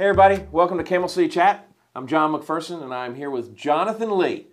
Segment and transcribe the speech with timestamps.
[0.00, 1.68] Hey, everybody, welcome to Camel City Chat.
[1.94, 4.46] I'm John McPherson, and I'm here with Jonathan Lee.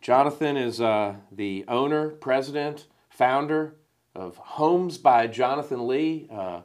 [0.00, 3.74] Jonathan is uh, the owner, president, founder
[4.14, 6.60] of Homes by Jonathan Lee, uh,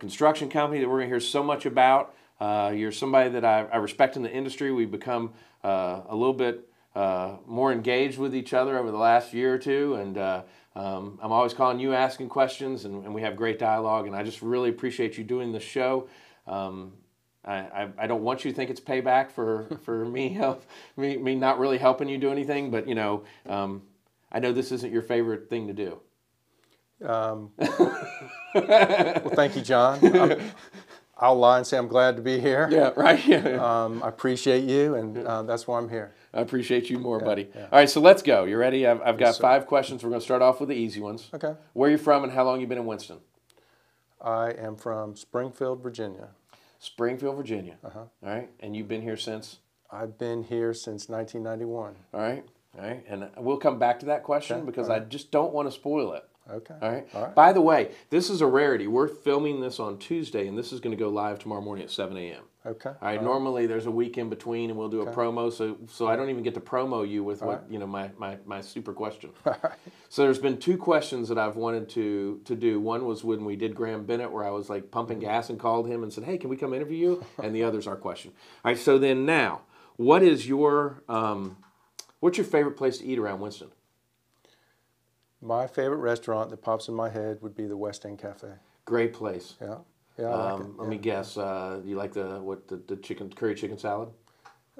[0.00, 2.16] construction company that we're going to hear so much about.
[2.40, 4.72] Uh, you're somebody that I, I, respect in the industry.
[4.72, 5.32] We've become
[5.62, 9.58] uh, a little bit uh, more engaged with each other over the last year or
[9.58, 10.42] two, and uh,
[10.74, 14.08] um, I'm always calling you, asking questions, and, and, we have great dialogue.
[14.08, 16.08] And I just really appreciate you doing the show.
[16.48, 16.94] Um,
[17.46, 20.64] I, I, don't want you to think it's payback for, for me, help,
[20.96, 23.82] me me not really helping you do anything, but you know, um,
[24.32, 26.00] I know this isn't your favorite thing to do.
[27.04, 30.00] Um, well, thank you, John.
[31.18, 32.68] i will lie and say I'm glad to be here.
[32.70, 33.24] Yeah, right.
[33.26, 33.84] Yeah.
[33.84, 36.14] Um, I appreciate you, and uh, that's why I'm here.
[36.34, 37.48] I appreciate you more, yeah, buddy.
[37.54, 37.62] Yeah.
[37.64, 38.44] All right, so let's go.
[38.44, 38.86] You ready?
[38.86, 40.02] I've, I've got yes, five questions.
[40.02, 41.30] We're going to start off with the easy ones.
[41.32, 41.54] Okay.
[41.74, 43.18] Where are you from, and how long you been in Winston?
[44.20, 46.30] I am from Springfield, Virginia.
[46.78, 47.76] Springfield, Virginia.
[47.84, 47.98] Uh huh.
[48.00, 49.58] All right, and you've been here since?
[49.90, 51.94] I've been here since 1991.
[52.12, 52.44] All right,
[52.76, 54.66] all right, and we'll come back to that question okay.
[54.66, 55.02] because right.
[55.02, 56.24] I just don't want to spoil it.
[56.50, 56.74] Okay.
[56.80, 57.06] All right.
[57.14, 57.34] All right.
[57.34, 58.86] By the way, this is a rarity.
[58.86, 61.90] We're filming this on Tuesday, and this is going to go live tomorrow morning at
[61.90, 62.44] 7 a.m.
[62.66, 62.90] Okay.
[62.90, 63.18] All right.
[63.18, 63.68] All Normally, right.
[63.68, 65.10] there's a week in between, and we'll do okay.
[65.12, 65.52] a promo.
[65.52, 67.70] So, so I don't even get to promo you with All what right.
[67.70, 69.30] you know my, my, my super question.
[69.46, 69.78] All right.
[70.08, 72.80] So there's been two questions that I've wanted to to do.
[72.80, 75.26] One was when we did Graham Bennett, where I was like pumping mm-hmm.
[75.26, 77.86] gas and called him and said, "Hey, can we come interview you?" and the other's
[77.86, 78.32] our question.
[78.64, 78.78] All right.
[78.78, 79.62] So then now,
[79.96, 81.58] what is your um,
[82.18, 83.68] what's your favorite place to eat around Winston?
[85.40, 88.48] My favorite restaurant that pops in my head would be the West End Cafe.
[88.84, 89.54] Great place.
[89.60, 89.78] Yeah.
[90.18, 90.26] Yeah.
[90.26, 90.90] Um, like let yeah.
[90.90, 91.36] me guess.
[91.36, 94.08] Uh, you like the what the, the chicken curry chicken salad?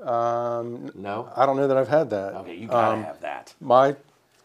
[0.02, 1.30] Um, no.
[1.34, 2.34] I don't know that I've had that.
[2.34, 3.54] Okay, you gotta um, have that.
[3.60, 3.96] My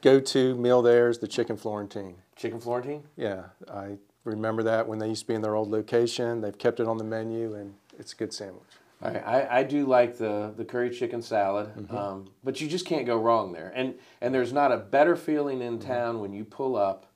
[0.02, 2.16] go-to meal there is the chicken Florentine.
[2.36, 3.03] Chicken Florentine?
[3.17, 6.42] Yeah, I remember that when they used to be in their old location.
[6.42, 8.64] They've kept it on the menu, and it's a good sandwich.
[9.04, 11.95] I, I do like the, the curry chicken salad, mm-hmm.
[11.95, 13.71] um, but you just can't go wrong there.
[13.76, 15.88] And and there's not a better feeling in mm-hmm.
[15.88, 17.08] town when you pull up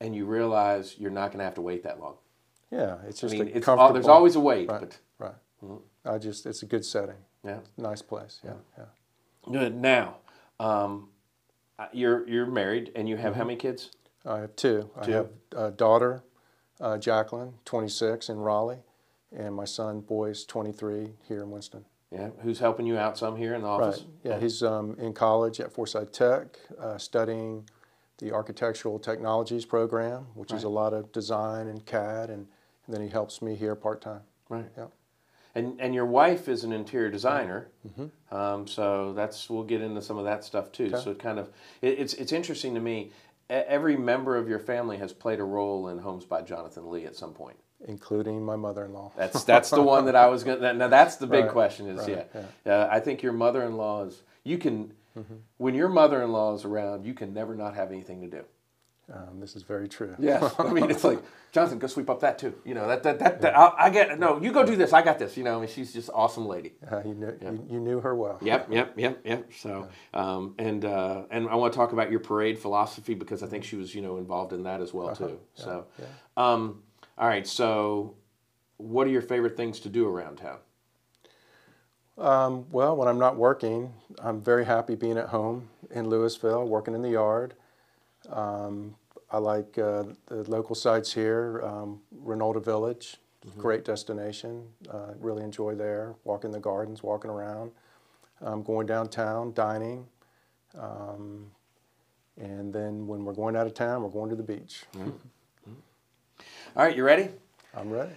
[0.00, 2.14] and you realize you're not going to have to wait that long.
[2.70, 3.94] Yeah, it's just I mean, it's comfortable.
[3.94, 5.34] there's always a wait, right, but right.
[5.64, 6.08] Mm-hmm.
[6.08, 7.16] I just it's a good setting.
[7.44, 8.40] Yeah, nice place.
[8.44, 8.84] Yeah, yeah.
[9.50, 9.74] Good.
[9.74, 10.16] Now,
[10.60, 11.08] um,
[11.78, 13.48] uh, you're you're married and you have how mm-hmm.
[13.48, 13.90] many kids?
[14.26, 14.90] I have two.
[15.02, 15.10] two?
[15.12, 16.22] I have a daughter,
[16.80, 18.82] uh, Jacqueline, 26, in Raleigh
[19.36, 21.84] and my son Boyce, 23, here in Winston.
[22.10, 24.00] Yeah, who's helping you out some here in the office?
[24.00, 24.32] Right.
[24.32, 27.68] Yeah, he's um, in college at Forsyth Tech, uh, studying
[28.18, 30.56] the Architectural Technologies program, which right.
[30.56, 32.46] is a lot of design and CAD, and
[32.88, 34.22] then he helps me here part time.
[34.48, 34.66] Right.
[34.76, 34.86] Yeah.
[35.54, 38.34] And and your wife is an interior designer, mm-hmm.
[38.34, 40.86] um, so that's we'll get into some of that stuff too.
[40.86, 41.00] Okay.
[41.02, 41.48] So it kind of
[41.82, 43.12] it, it's it's interesting to me.
[43.50, 47.16] Every member of your family has played a role in Homes by Jonathan Lee at
[47.16, 47.56] some point
[47.86, 49.12] including my mother-in-law.
[49.16, 50.60] That's that's the one that I was going.
[50.60, 51.88] to Now that's the big right, question.
[51.88, 52.72] Is right, yeah, yeah.
[52.72, 54.22] Uh, I think your mother-in-law is.
[54.44, 55.34] You can mm-hmm.
[55.58, 58.44] when your mother-in-law is around, you can never not have anything to do.
[59.12, 60.14] Um, this is very true.
[60.18, 62.54] Yes, I mean it's like Jonathan, go sweep up that too.
[62.64, 64.40] You know that that that, that I, I, get no.
[64.40, 64.92] You go do this.
[64.92, 65.36] I got this.
[65.36, 66.74] You know, I mean she's just awesome lady.
[66.90, 68.38] Uh, you, knew, you, you, knew her well.
[68.42, 69.50] Yep, yep, yep, yep.
[69.58, 73.46] So um, and uh, and I want to talk about your parade philosophy because I
[73.46, 75.26] think she was you know involved in that as well uh-huh.
[75.26, 75.40] too.
[75.56, 76.06] Yeah, so, yeah.
[76.36, 76.82] Um,
[77.16, 77.46] all right.
[77.46, 78.16] So
[78.76, 80.58] what are your favorite things to do around town?
[82.18, 86.94] Um, well, when I'm not working, I'm very happy being at home in Lewisville, working
[86.94, 87.54] in the yard.
[88.30, 88.94] Um,
[89.30, 93.16] I like uh, the local sites here, um, Village,
[93.46, 93.60] mm-hmm.
[93.60, 94.64] great destination.
[94.90, 97.72] Uh, really enjoy there, walking the gardens, walking around,
[98.40, 100.06] um, going downtown, dining.
[100.78, 101.50] Um,
[102.40, 104.84] and then when we're going out of town, we're going to the beach.
[104.96, 105.72] Mm-hmm.
[106.76, 107.28] All right, you ready?
[107.74, 108.12] I'm ready.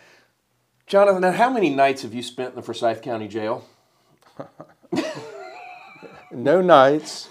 [0.88, 3.66] Jonathan, how many nights have you spent in the Forsyth County Jail?
[6.32, 7.28] no nights,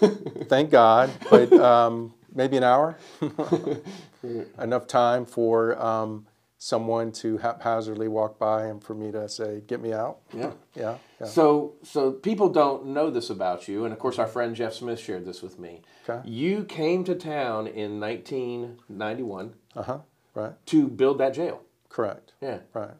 [0.49, 2.97] thank God, but um, maybe an hour.
[4.59, 9.81] Enough time for um, someone to haphazardly walk by and for me to say, "Get
[9.81, 10.51] me out." Yeah.
[10.75, 10.97] yeah.
[11.19, 11.27] yeah.
[11.27, 14.99] So, so people don't know this about you, and of course, our friend Jeff Smith
[14.99, 15.81] shared this with me.
[16.07, 16.27] Okay.
[16.27, 19.53] You came to town in 1991.
[19.75, 19.99] Uh huh.
[20.33, 20.53] Right.
[20.67, 21.63] To build that jail.
[21.89, 22.33] Correct.
[22.41, 22.59] Yeah.
[22.73, 22.91] Right.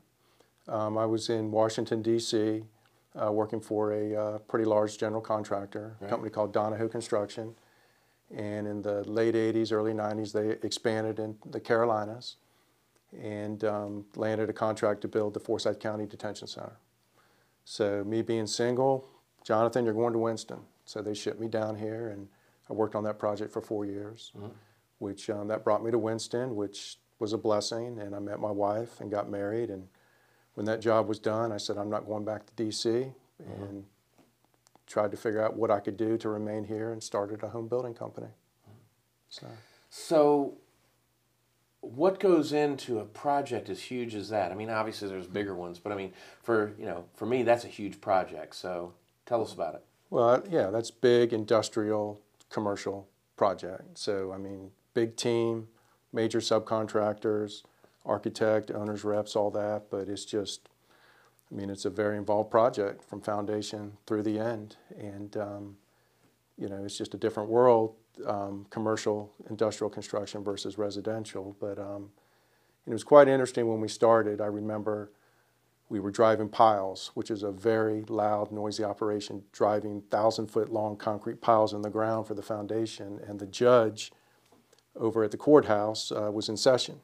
[0.68, 2.64] Um, I was in Washington, D.C.,
[3.22, 6.08] uh, working for a uh, pretty large general contractor, right.
[6.08, 7.56] a company called Donohoe Construction.
[8.36, 12.38] And in the late 80s, early 90s, they expanded in the Carolinas
[13.22, 16.78] and um, landed a contract to build the Forsyth County Detention Center.
[17.66, 19.06] So, me being single,
[19.44, 20.60] Jonathan, you're going to Winston.
[20.86, 22.28] So, they shipped me down here, and
[22.70, 24.48] I worked on that project for four years, mm-hmm.
[25.00, 28.00] which um, that brought me to Winston, which was a blessing.
[28.00, 29.70] And I met my wife and got married.
[29.70, 29.88] and
[30.56, 33.86] when that job was done, I said, I'm not going back to DC and
[34.92, 37.68] tried to figure out what I could do to remain here and started a home
[37.68, 38.28] building company.
[39.30, 39.48] So,
[39.90, 40.54] So,
[41.80, 44.52] what goes into a project as huge as that?
[44.52, 47.64] I mean, obviously there's bigger ones, but I mean, for you know, for me, that's
[47.64, 48.56] a huge project.
[48.56, 48.94] So,
[49.26, 49.84] tell us about it.
[50.10, 53.08] well, yeah, that's big industrial commercial
[53.38, 53.98] project.
[53.98, 55.68] So, I mean, big team,
[56.12, 57.64] major subcontractors,
[58.06, 59.84] architect, owners, reps, all that.
[59.90, 60.68] But it's just,
[61.52, 64.78] I mean, it's a very involved project from foundation through the end.
[64.98, 65.78] And, um,
[66.58, 67.96] you know, it's just a different world,
[68.26, 71.56] um, commercial, industrial construction versus residential.
[71.60, 72.12] But um,
[72.88, 74.40] it was quite interesting when we started.
[74.40, 75.12] I remember
[75.90, 80.96] we were driving piles, which is a very loud, noisy operation, driving thousand foot long
[80.96, 83.20] concrete piles in the ground for the foundation.
[83.28, 84.14] And the judge
[84.96, 87.02] over at the courthouse uh, was in session.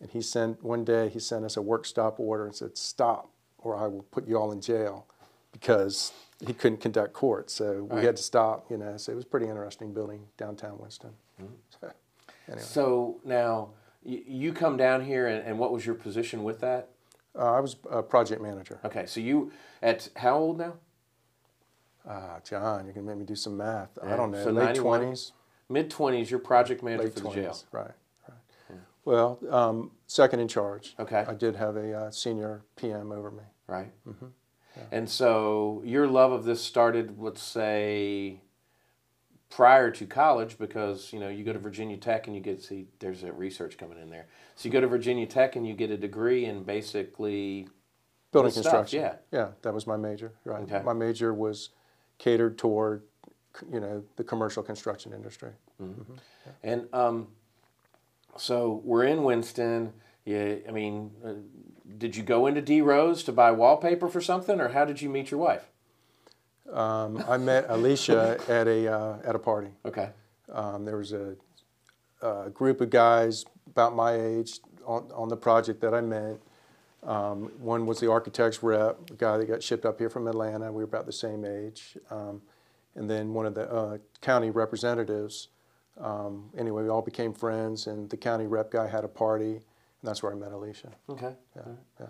[0.00, 3.31] And he sent, one day, he sent us a work stop order and said, Stop,
[3.62, 5.06] or I will put you all in jail
[5.52, 6.12] because
[6.44, 7.50] he couldn't conduct court.
[7.50, 8.04] So we Right.
[8.04, 8.96] had to stop, you know.
[8.96, 11.12] So it was pretty interesting building downtown Winston.
[11.40, 11.52] Mm-hmm.
[11.80, 11.92] So,
[12.48, 12.62] anyway.
[12.62, 13.70] So now
[14.04, 16.88] you come down here, and, and what was your position with that?
[17.38, 18.80] Uh, I was a project manager.
[18.84, 20.74] Okay, so you at how old now?
[22.06, 23.96] Ah, John, you're going to make me do some math.
[24.02, 25.00] Yeah, I don't know, so late 91?
[25.02, 25.32] 20s?
[25.68, 26.30] Mid twenties.
[26.30, 27.56] You're project manager Late for the jail.
[27.70, 27.92] right.
[29.04, 30.94] Well, um, second in charge.
[30.98, 31.24] Okay.
[31.26, 33.42] I did have a uh, senior PM over me.
[33.66, 33.92] right?
[34.08, 34.26] Mm-hmm.
[34.90, 38.40] And so your love of this started, let's say,
[39.50, 42.86] prior to college, because you know you go to Virginia Tech and you get see
[43.00, 44.28] there's a research coming in there.
[44.56, 47.68] So you go to Virginia Tech and you get a degree in basically
[48.32, 49.00] Building Good stuff, construction.
[49.30, 49.38] yeah.
[49.38, 50.32] Yeah, that was my major.
[50.44, 50.62] Right.
[50.62, 50.80] Okay.
[50.82, 51.68] My major was
[52.16, 53.02] catered toward,
[53.70, 55.50] you know, the commercial construction industry.
[55.82, 56.14] Mm-hmm.
[56.62, 57.26] and um,
[58.36, 59.92] so we're in Winston.
[60.24, 61.32] Yeah, I mean, uh,
[61.98, 65.08] did you go into D Rose to buy wallpaper for something, or how did you
[65.08, 65.68] meet your wife?
[66.72, 69.70] Um, I met Alicia at a uh, at a party.
[69.84, 70.10] Okay,
[70.50, 71.36] Um, there was a,
[72.22, 76.38] a group of guys about my age on, on the project that I met.
[77.02, 80.70] Um, one was the architect's rep, a guy that got shipped up here from Atlanta.
[80.70, 81.98] We were about the same age.
[82.10, 82.42] Um,
[82.94, 85.48] and then one of the uh, county representatives.
[86.00, 89.62] Um, anyway, we all became friends, and the county rep guy had a party, and
[90.02, 90.90] that's where I met Alicia.
[91.08, 91.34] okay.
[91.56, 91.62] Yeah,
[92.00, 92.06] yeah.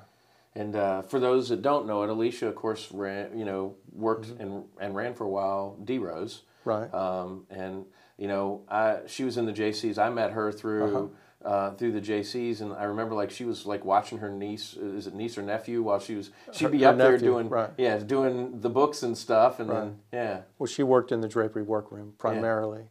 [0.54, 4.28] And uh, for those that don't know it, Alicia, of course, ran, you know, worked
[4.38, 6.42] and, and ran for a while D Rose.
[6.64, 6.92] Right.
[6.92, 7.86] Um, and
[8.18, 9.98] you know, I, she was in the Jaycees.
[9.98, 11.10] I met her through
[11.42, 14.74] uh through the Jaycees, and I remember like she was like watching her niece.
[14.74, 15.82] Is it niece or nephew?
[15.82, 17.70] While she was, she'd be her up there nephew, doing, right.
[17.78, 19.80] yeah, doing the books and stuff, and Right.
[19.80, 22.84] then yeah, Well, she worked in the drapery workroom primarily.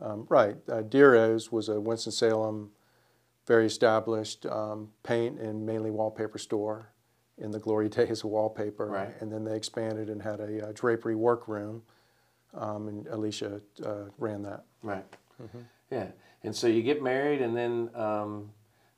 [0.00, 0.56] Um, right.
[0.68, 2.70] Uh, Deero's was a Winston-Salem,
[3.46, 6.90] very established um, paint and mainly wallpaper store
[7.38, 8.86] in the glory days of wallpaper.
[8.86, 9.14] Right.
[9.20, 11.82] And then they expanded and had a uh, drapery workroom,
[12.54, 14.64] um, and Alicia uh, ran that.
[14.82, 15.04] right,
[15.42, 15.58] Mm-hmm.
[15.90, 16.06] yeah.
[16.42, 18.50] And so you get married, and then um,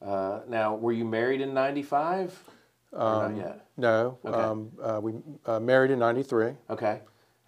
[0.02, 2.44] uh, now were you married in '95?
[2.92, 3.66] not yet.
[3.76, 4.36] No, Okay.
[4.36, 5.14] um, uh, we
[5.46, 7.00] uh, married in '93, Okay,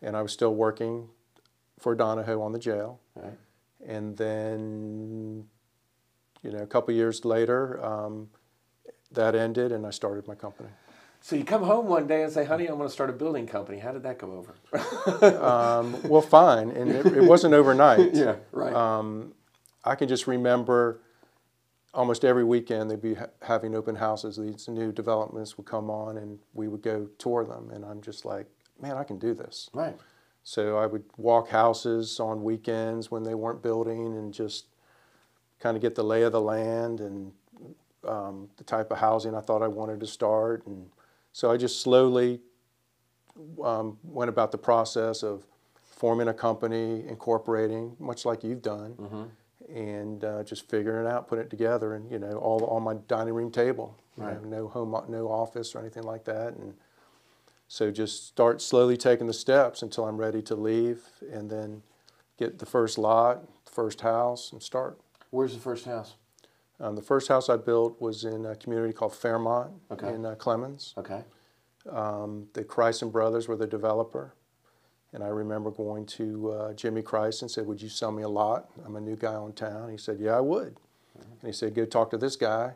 [0.03, 1.09] and I was still working
[1.79, 3.00] for Donohoe on the jail.
[3.15, 3.39] Right.
[3.87, 5.45] And then,
[6.43, 8.29] you know, a couple years later, um,
[9.13, 10.69] that ended, and I started my company.
[11.23, 13.47] So you come home one day and say, "Honey, I'm going to start a building
[13.47, 14.55] company." How did that go over?
[15.45, 18.15] Um, well, fine, and it, it wasn't overnight.
[18.15, 18.73] Yeah, right.
[18.73, 19.35] Um,
[19.85, 21.01] I can just remember
[21.93, 24.37] almost every weekend they'd be ha- having open houses.
[24.37, 27.71] These new developments would come on, and we would go tour them.
[27.71, 28.47] And I'm just like,
[28.81, 29.69] man, I can do this.
[29.75, 29.97] right.
[30.43, 34.67] So I would walk houses on weekends when they weren't building, and just
[35.59, 37.33] kind of get the lay of the land and
[38.09, 40.67] um, the type of housing I thought I wanted to start.
[40.67, 40.89] And
[41.33, 42.41] so I just slowly
[43.63, 45.45] um, went about the process of
[45.83, 49.31] forming a company, incorporating, much like you've done,
[49.69, 52.95] and uh, just figuring it out, putting it together, and you know, all on my
[53.07, 53.97] dining room table.
[54.17, 56.75] You know, no home, no office or anything like that, and
[57.73, 61.83] so just start slowly taking the steps until I'm ready to leave, and then
[62.37, 64.99] get the first lot, first house, and start.
[65.31, 66.15] Where's the first house?
[66.81, 70.13] Um, the first house I built was in a community called Fairmont Okay.
[70.13, 70.99] in uh, Clemmons.
[70.99, 71.23] Okay.
[71.89, 74.35] Um, the Christ and Brothers were the developer.
[75.13, 78.29] And I remember going to uh, Jimmy Christ and said, Would you sell me a
[78.29, 78.69] lot?
[78.85, 79.91] I'm a new guy on town.
[79.91, 80.77] He said, Yeah, I would.
[81.15, 82.73] And he said, Go talk to this guy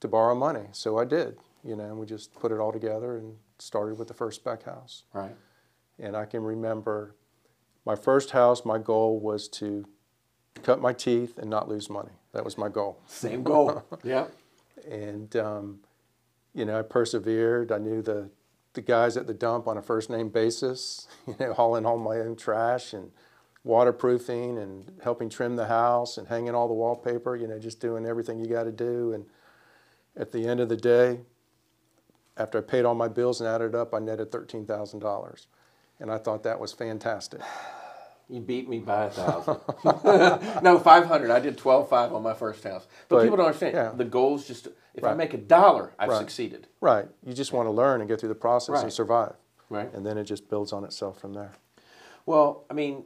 [0.00, 0.66] to borrow money.
[0.72, 4.08] So I did, you know, and we just put it all together and started with
[4.08, 5.04] the first spec house.
[5.12, 5.34] Right.
[5.98, 7.14] And I can remember
[7.84, 9.86] my first house, my goal was to
[10.62, 12.12] cut my teeth and not lose money.
[12.32, 13.00] That was my goal.
[13.06, 13.84] Same goal.
[14.04, 14.26] yeah.
[14.88, 15.80] And um,
[16.54, 17.72] you know, I persevered.
[17.72, 18.30] I knew the
[18.74, 22.18] the guys at the dump on a first name basis, you know, hauling all my
[22.18, 23.10] own trash and
[23.64, 28.06] waterproofing and helping trim the house and hanging all the wallpaper, you know, just doing
[28.06, 29.12] everything you got to do.
[29.12, 29.26] And
[30.16, 31.20] at the end of the day,
[32.36, 35.46] after I paid all my bills and added it up, I netted $13,000.
[36.00, 37.40] And I thought that was fantastic.
[38.28, 39.58] You beat me by a thousand.
[40.62, 41.30] no, five hundred.
[41.30, 42.86] I did twelve five on my first house.
[43.08, 43.74] But, But, people don't understand.
[43.74, 43.92] yeah.
[43.94, 46.18] The goal's just if I make a dollar, I've Right.
[46.18, 46.66] succeeded.
[46.80, 47.06] Right.
[47.26, 48.84] You just want to learn and go through the process Right.
[48.84, 49.34] and survive.
[49.68, 49.92] Right.
[49.92, 51.52] And then it just builds on itself from there.
[52.24, 53.04] Well, I mean,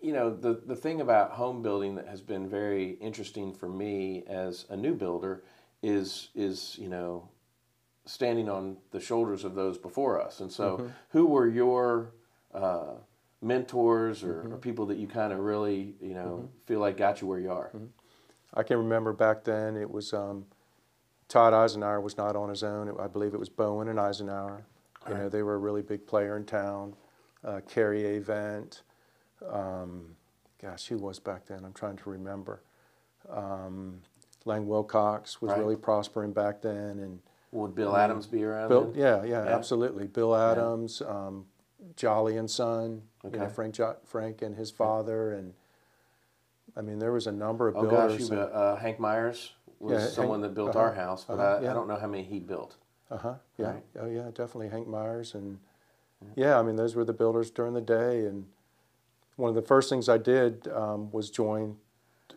[0.00, 4.24] you know, the the thing about home building that has been very interesting for me
[4.26, 5.42] as a new builder
[5.82, 7.28] is is you know
[8.06, 10.40] standing on the shoulders of those before us.
[10.40, 12.12] And so, who were your
[12.54, 12.94] uh,
[13.42, 17.26] mentors or, or people that you kind of really you know feel like got you
[17.26, 17.70] where you are?
[18.54, 20.46] I can remember back then it was um,
[21.28, 22.94] Todd Eisenhower was not on his own.
[22.98, 24.64] I believe it was Bowen and Eisenhower.
[25.08, 26.94] You know, they were a really big player in town.
[27.44, 28.82] Uh, Carrie Avent.
[29.48, 30.16] Um,
[30.60, 31.64] gosh, who was back then?
[31.64, 32.62] I'm trying to remember.
[33.30, 34.00] Um,
[34.44, 35.60] Lang Wilcox was Right.
[35.60, 37.20] really prospering back then, and
[37.52, 38.68] Would Bill Adams be around?
[38.68, 39.54] Bill, yeah, yeah, Yeah.
[39.54, 40.06] absolutely.
[40.06, 41.46] Bill Adams, um,
[41.94, 45.54] Jolly and Son, you know, Frank, jo- Frank and his father, and
[46.76, 48.30] I mean, there was a number of Oh gosh, builders.
[48.30, 51.58] you, uh, Hank Myers was Yeah, Hank- someone that built uh-huh, our house, but uh-huh,
[51.60, 51.70] I, yeah.
[51.70, 52.76] I don't know how many he built.
[53.10, 53.34] Uh huh.
[53.56, 53.66] Yeah.
[53.72, 53.84] Right.
[54.00, 55.58] Oh yeah, definitely Hank Myers and
[56.34, 58.26] yeah, I mean those were the builders during the day.
[58.26, 58.46] And
[59.36, 61.76] one of the first things I did um, was join,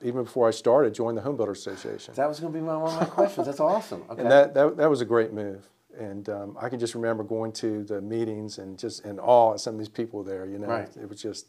[0.01, 2.13] even before I started, join the Home Builders Association.
[2.15, 3.47] That was going to be my, one of my questions.
[3.47, 4.03] That's awesome.
[4.09, 4.21] Okay.
[4.21, 5.67] And that, that that was a great move.
[5.97, 9.59] And um, I can just remember going to the meetings and just in awe at
[9.59, 10.45] some of these people there.
[10.45, 10.89] You know, Right.
[10.95, 11.47] it was just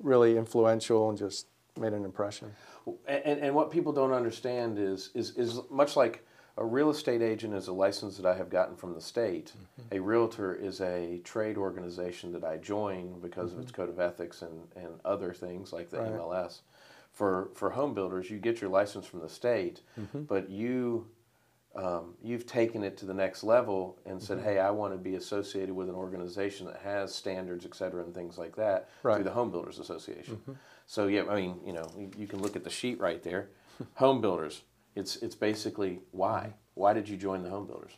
[0.00, 1.46] really influential and just
[1.78, 2.52] made an impression.
[3.06, 6.24] And, and what people don't understand is, is, is much like
[6.58, 9.52] a real estate agent is a license that I have gotten from the state,
[9.90, 14.42] a realtor is a trade organization that I join because of its code of ethics
[14.42, 16.12] and, and other things like the Right.
[16.12, 16.60] MLS.
[17.12, 20.22] For, for home builders, you get your license from the state, mm-hmm.
[20.22, 21.06] but you,
[21.76, 24.46] um, you've taken it to the next level and said, mm-hmm.
[24.46, 28.14] hey, I want to be associated with an organization that has standards, et cetera, and
[28.14, 30.36] things like that through the Home Builders Association.
[30.36, 30.52] Mm-hmm.
[30.86, 33.48] So yeah, I mean, you know, you, you can look at the sheet right there.
[33.94, 34.62] home builders.
[34.94, 36.54] It's it's basically why.
[36.74, 37.92] Why did you join the home builders?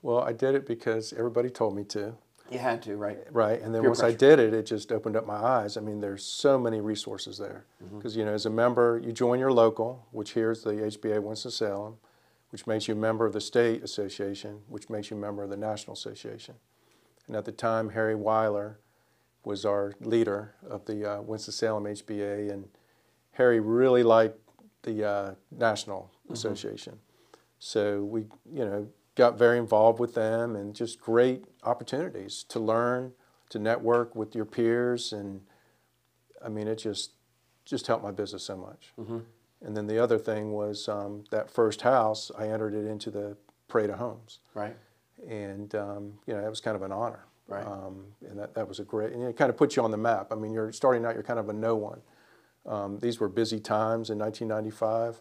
[0.00, 2.14] Well, I did it because everybody told me to.
[2.52, 3.18] You had to, right?
[3.30, 5.76] Right, and then Peer once I did it, it just opened up my eyes.
[5.76, 7.64] I mean, there's so many resources there.
[7.82, 7.98] Mm-hmm.
[7.98, 11.22] Because you know, as a member, you join your local, which here is the HBA
[11.22, 11.96] Winston Salem,
[12.50, 15.50] which makes you a member of the state association, which makes you a member of
[15.50, 16.54] the national association.
[17.26, 18.78] And at the time, Harry Weiler
[19.44, 22.68] was our leader of the uh, Winston Salem HBA, and
[23.32, 24.38] Harry really liked
[24.82, 26.98] the uh, national association.
[27.58, 33.12] So we, you know, got very involved with them and just great opportunities to learn,
[33.50, 35.42] to network with your peers, and
[36.44, 37.12] I mean, it just
[37.64, 38.92] just helped my business so much.
[39.64, 43.36] And then the other thing was um, that first house, I entered it into the
[43.68, 44.74] Parade of Homes, Right.
[45.28, 47.24] and um, you know, that was kind of an honor.
[47.46, 47.64] Right.
[47.66, 49.96] Um, and that, that was a great, and it kind of puts you on the
[49.96, 50.32] map.
[50.32, 52.00] I mean, you're starting out, you're kind of a no one.
[52.66, 55.20] Um, these were busy times in 1995.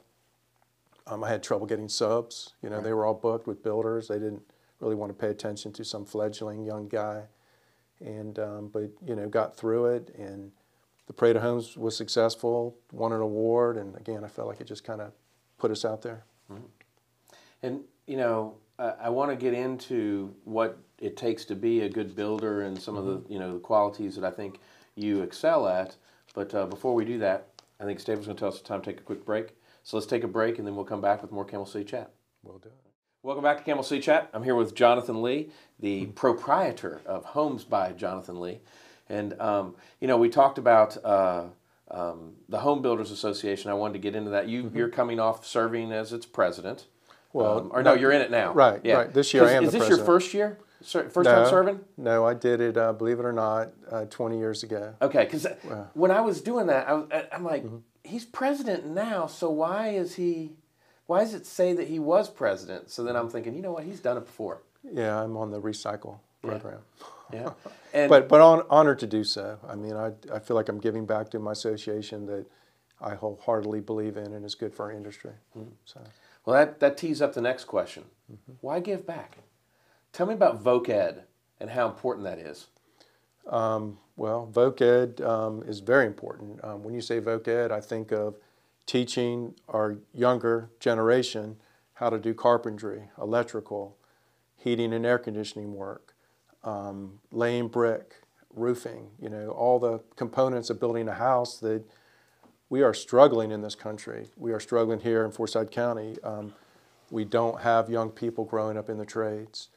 [1.12, 2.54] Um, I had trouble getting subs.
[2.64, 4.08] You know, they were all booked with builders.
[4.08, 4.44] They didn't
[4.80, 7.24] really want to pay attention to some fledgling young guy.
[8.00, 10.52] And um, but you know, got through it, and
[11.06, 12.78] the Parade of Homes was successful.
[12.92, 15.12] Won an award, and again, I felt like it just kind of
[15.60, 16.24] put us out there.
[17.62, 21.90] And you know, I, I want to get into what it takes to be a
[21.90, 24.60] good builder and some of the you know the qualities that I think
[24.96, 25.98] you excel at.
[26.34, 27.50] But uh, before we do that,
[27.80, 29.50] I think Stabler's going to tell us it's time to take a quick break.
[29.84, 32.12] So let's take a break and then we'll come back with more Camel City Chat.
[32.44, 32.76] We'll do it.
[33.24, 34.30] Welcome back to Camel City Chat.
[34.34, 38.60] I'm here with Jonathan Lee, the proprietor of Homes by Jonathan Lee.
[39.10, 41.46] And, um, you know, we talked about uh,
[41.90, 43.70] um, the Home Builders Association.
[43.70, 44.48] I wanted to get into that.
[44.48, 46.86] You, You're coming off serving as its president.
[47.34, 48.54] Well, Um, or no, you're in it now.
[48.54, 49.14] right, right.
[49.14, 50.58] This year I am Is this your first year?
[50.84, 51.80] First time serving?
[51.96, 52.76] No, I did it.
[52.76, 54.96] Uh, believe it or not, uh, 20 years ago.
[55.02, 55.46] Okay, because
[55.94, 57.78] when I was doing that, I I'm like, Mm-hmm.
[58.12, 60.52] He's president now, so why is he?
[61.08, 62.90] Why does it say that he was president?
[62.90, 63.84] So then I'm thinking, you know what?
[63.84, 64.62] He's done it before.
[64.84, 66.80] Yeah, I'm on the recycle program.
[67.34, 67.52] Yeah.
[67.94, 69.60] And But but on, honored to do so.
[69.68, 72.46] I mean, I, I feel like I'm giving back to my association that
[73.02, 75.32] I wholeheartedly believe in and is good for our industry.
[75.84, 76.00] So
[76.46, 78.06] well, that that tees up the next question.
[78.32, 78.54] Mm-hmm.
[78.62, 79.40] Why give back?
[80.14, 81.24] Tell me about VoCED
[81.60, 82.68] and how important that is.
[84.22, 86.64] Well, VOCED um, is very important.
[86.64, 88.36] Um, when you say voc ed, I think of
[88.86, 91.56] teaching our younger generation
[91.96, 93.98] how to do carpentry, electrical,
[94.58, 96.14] heating and air conditioning work,
[96.64, 98.22] um, laying brick,
[98.54, 101.84] roofing, you know, all the components of building a house that
[102.70, 104.30] we are struggling in this country.
[104.38, 106.16] We are struggling here in Forsyth County.
[106.24, 106.54] Um,
[107.10, 109.70] we don't have young people growing up in the trades,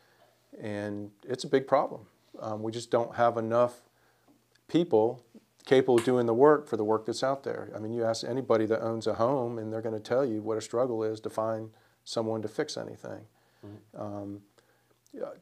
[0.60, 2.02] and it's a big problem.
[2.40, 3.80] Um, we just don't have enough
[4.68, 5.24] people
[5.66, 7.70] capable of doing the work for the work that's out there.
[7.74, 10.42] I mean, you ask anybody that owns a home, and they're going to tell you
[10.42, 11.70] what a struggle is to find
[12.04, 13.20] someone to fix anything.
[13.64, 14.00] Mm-hmm.
[14.00, 14.40] Um,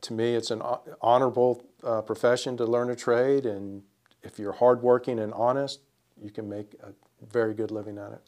[0.00, 0.62] to me, it's an
[1.00, 3.82] honorable uh, profession to learn a trade, and
[4.22, 5.80] if you're hardworking and honest,
[6.22, 6.92] you can make a
[7.32, 8.22] very good living at it.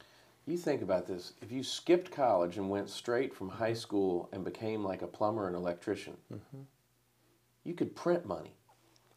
[0.46, 1.32] You think about this.
[1.40, 5.46] If you skipped college and went straight from high school and became like a plumber
[5.46, 6.62] and electrician, mm-hmm.
[7.62, 8.54] you could print money.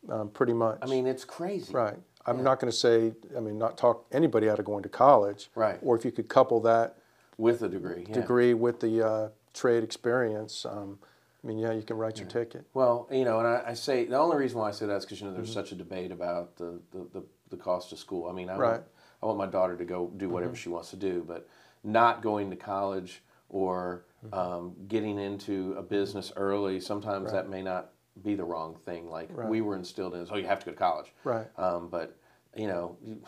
[0.10, 0.80] Um, pretty much.
[0.82, 1.74] I mean, it's crazy.
[1.74, 1.98] Right.
[2.26, 2.44] I'm yeah.
[2.44, 5.50] not going to say, I mean, not talk anybody out of going to college.
[5.56, 5.80] Right.
[5.82, 6.98] Or if you could couple that
[7.38, 8.14] with a degree, yeah.
[8.14, 10.66] degree with the uh, trade experience.
[10.66, 11.00] Um,
[11.44, 12.24] I mean, yeah, you can write yeah.
[12.24, 12.66] your ticket.
[12.74, 15.06] Well, you know, and I, I, say the only reason why I say that is
[15.06, 15.60] because you know there's mm-hmm.
[15.60, 18.30] such a debate about the, the, the, the, cost of school.
[18.30, 18.72] I mean, I right.
[18.72, 18.84] want,
[19.24, 20.62] I want my daughter to go do whatever mm-hmm.
[20.62, 21.48] she wants to do, but
[21.84, 24.38] not going to college or mm-hmm.
[24.38, 27.34] um, getting into a business early, sometimes right.
[27.34, 27.92] that may not
[28.24, 29.10] be the wrong thing.
[29.10, 29.48] Like right.
[29.48, 31.12] we were instilled in, oh, you have to go to college.
[31.24, 31.48] Right.
[31.58, 32.16] Um, but
[32.56, 33.22] you know, you,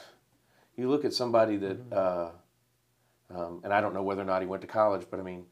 [0.75, 3.35] you, look at somebody that, mm-hmm.
[3.35, 5.23] uh, um, and I don't know whether or not he went to college, but I
[5.23, 5.45] mean,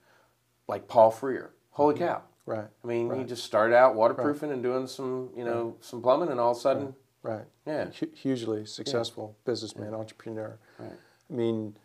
[0.67, 1.51] like Paul Freer.
[1.71, 2.05] Holy mm-hmm.
[2.05, 2.21] cow!
[2.47, 2.65] Right.
[2.83, 3.19] I mean, right.
[3.19, 4.55] he just started out waterproofing right.
[4.55, 7.45] and doing some, you know, some plumbing, and all of a sudden, right.
[7.65, 7.89] Yeah.
[7.89, 9.51] H- hugely successful yeah.
[9.51, 9.97] businessman, yeah.
[9.97, 10.57] entrepreneur.
[10.79, 10.91] Right.
[11.29, 11.75] I mean,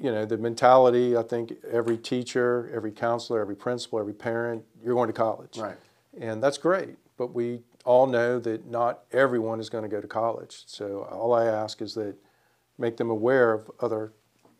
[0.00, 1.16] you know, the mentality.
[1.16, 5.58] I think every teacher, every counselor, every principal, every parent, you're going to college.
[5.58, 5.76] Right.
[6.18, 10.08] And that's great, but we all know that not everyone is going to go to
[10.08, 10.64] college.
[10.66, 12.16] So all I ask is that
[12.78, 14.12] make them aware of other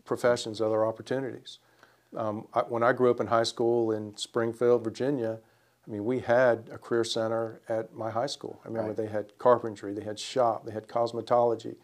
[0.04, 1.58] professions, other opportunities.
[2.16, 5.38] Um, I, when I grew up in high school in Springfield, Virginia,
[5.86, 8.60] I mean, we had a career center at my high school.
[8.64, 8.96] I remember right.
[8.96, 11.76] they had carpentry, they had shop, they had cosmetology,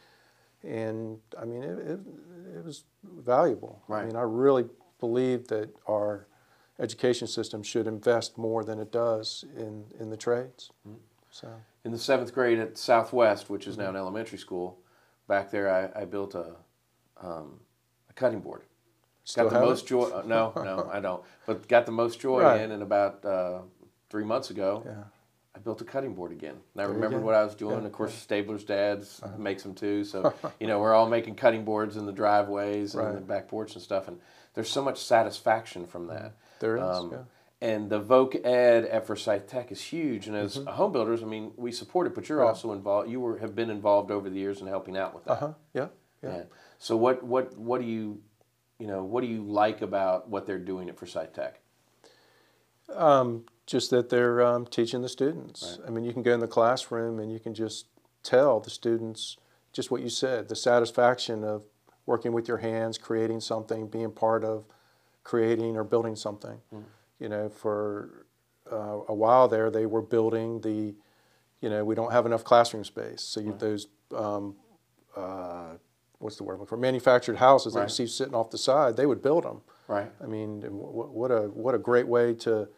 [0.63, 2.01] and I mean, it, it,
[2.59, 3.83] it was valuable.
[3.89, 4.03] Right.
[4.03, 4.67] I mean, I really
[5.01, 6.27] believe that our
[6.79, 10.71] education system should invest more than it does in, in the trades.
[10.87, 10.99] Mm-hmm.
[11.31, 11.49] So.
[11.85, 13.85] In the seventh grade at Southwest, which is mm-hmm.
[13.85, 14.79] now an elementary school,
[15.29, 16.57] back there I, I built a,
[17.21, 17.61] um,
[18.09, 18.63] a cutting board.
[19.25, 20.05] Still got the most joy.
[20.05, 21.23] Uh, no, no, I don't.
[21.47, 22.61] But got the most joy right.
[22.61, 23.61] in, and about uh,
[24.09, 25.03] three months ago, yeah.
[25.55, 26.55] I built a cutting board again.
[26.75, 27.81] And I remembered what I was doing.
[27.81, 27.87] Yeah.
[27.87, 29.37] Of course, Stabler's dad's uh-huh.
[29.37, 30.05] makes them too.
[30.05, 33.15] So you know, we're all making cutting boards in the driveways and right.
[33.15, 34.07] the back porch and stuff.
[34.07, 34.21] And
[34.55, 36.35] there's so much satisfaction from that.
[36.61, 36.83] There is.
[36.83, 37.19] Um, yeah.
[37.59, 40.27] And the Voc Ed at Forsyth Tech is huge.
[40.27, 40.69] And as mm-hmm.
[40.69, 42.49] home builders, I mean, we support it, but you're right.
[42.49, 43.09] also involved.
[43.11, 45.31] You were have been involved over the years in helping out with that.
[45.31, 45.53] Uh huh.
[45.73, 45.87] Yeah.
[46.23, 46.43] yeah.
[46.79, 48.21] So what what what do you
[48.79, 51.61] you know, what do you like about what they're doing at Forsyth Tech?
[52.95, 55.79] Um, just that they're um, teaching the students.
[55.81, 55.89] Right.
[55.89, 57.87] I mean, you can go in the classroom and you can just
[58.23, 59.37] tell the students
[59.73, 61.63] just what you said the satisfaction of
[62.07, 64.65] working with your hands, creating something, being part of
[65.27, 66.59] creating or building something.
[66.73, 66.85] Mm.
[67.19, 68.27] You know, for
[68.71, 70.95] uh, a while there, they were building the,
[71.61, 73.23] you know, we don't have enough classroom space.
[73.23, 73.59] So you, right.
[73.59, 74.55] those um,
[75.17, 75.73] uh,
[76.19, 77.83] what's the word for manufactured houses right.
[77.83, 79.63] that you see sitting off the side, they would build them.
[79.89, 80.11] Right.
[80.23, 82.69] I mean, what a what a great way to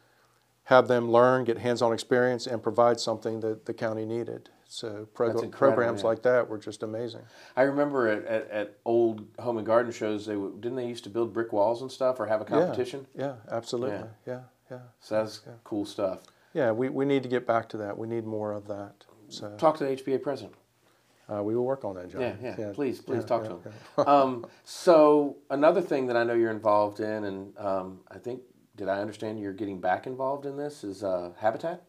[0.65, 4.49] have them learn, get hands-on experience, and provide something that the county needed.
[4.71, 6.09] So prog- programs yeah.
[6.09, 7.23] like that were just amazing.
[7.57, 11.11] I remember at, at, at, old home and garden shows, they didn't they used to
[11.11, 13.07] build brick walls and stuff, or have a competition.
[13.15, 13.97] Yeah, yeah absolutely.
[13.97, 14.41] Yeah, yeah.
[14.71, 14.79] yeah.
[15.01, 16.21] So that's cool stuff.
[16.53, 17.97] Yeah, we, we need to get back to that.
[17.97, 19.05] We need more of that.
[19.29, 20.55] So talk to the HBA president.
[21.33, 22.21] Uh, we will work on that, John.
[22.21, 22.57] Yeah, yeah.
[22.59, 22.73] yeah.
[22.75, 23.73] Please, please yeah, talk yeah, to him.
[24.09, 28.43] um, so another thing that I know you're involved in, and um, I think,
[28.77, 30.85] did I understand you're getting back involved in this?
[30.85, 31.83] Is uh, Habitat?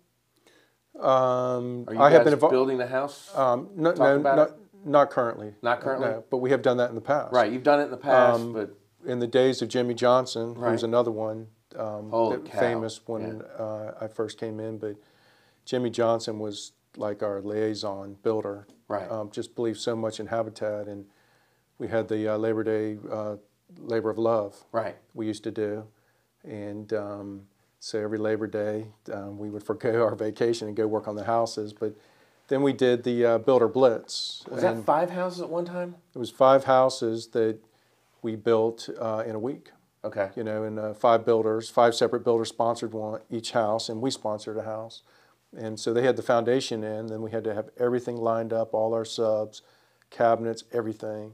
[0.97, 3.31] Um, Are you I have been involved building the house.
[3.35, 5.53] Um, no, no not, not, currently.
[5.61, 6.09] Not currently.
[6.09, 7.33] No, but we have done that in the past.
[7.33, 8.75] Right, you've done it in the past, um, but
[9.05, 10.71] in the days of Jimmy Johnson, right.
[10.71, 11.47] who's another one
[11.77, 14.95] um, famous when uh, I first came in, but
[15.65, 18.67] Jimmy Johnson was like our liaison builder.
[18.87, 19.09] Right.
[19.09, 21.05] Um, just believed so much in Habitat, and
[21.77, 23.35] we had the uh, Labor Day uh,
[23.77, 24.55] Labor of Love.
[24.71, 24.95] Right.
[25.13, 25.87] We used to do,
[26.43, 27.47] and um,
[27.79, 31.25] so every Labor Day um, we would forego our vacation and go work on the
[31.25, 31.95] houses, but.
[32.47, 34.43] Then we did the uh, Builder Blitz.
[34.49, 35.93] Was that five houses at one time?
[36.15, 37.59] It was five houses that
[38.23, 39.69] we built uh, in a week.
[40.03, 40.31] Okay.
[40.35, 44.09] You know, and uh, five builders, five separate builders sponsored one each house, and we
[44.09, 45.03] sponsored a house.
[45.55, 48.73] And so they had the foundation in, then we had to have everything lined up,
[48.73, 49.61] all our subs,
[50.09, 51.33] cabinets, everything.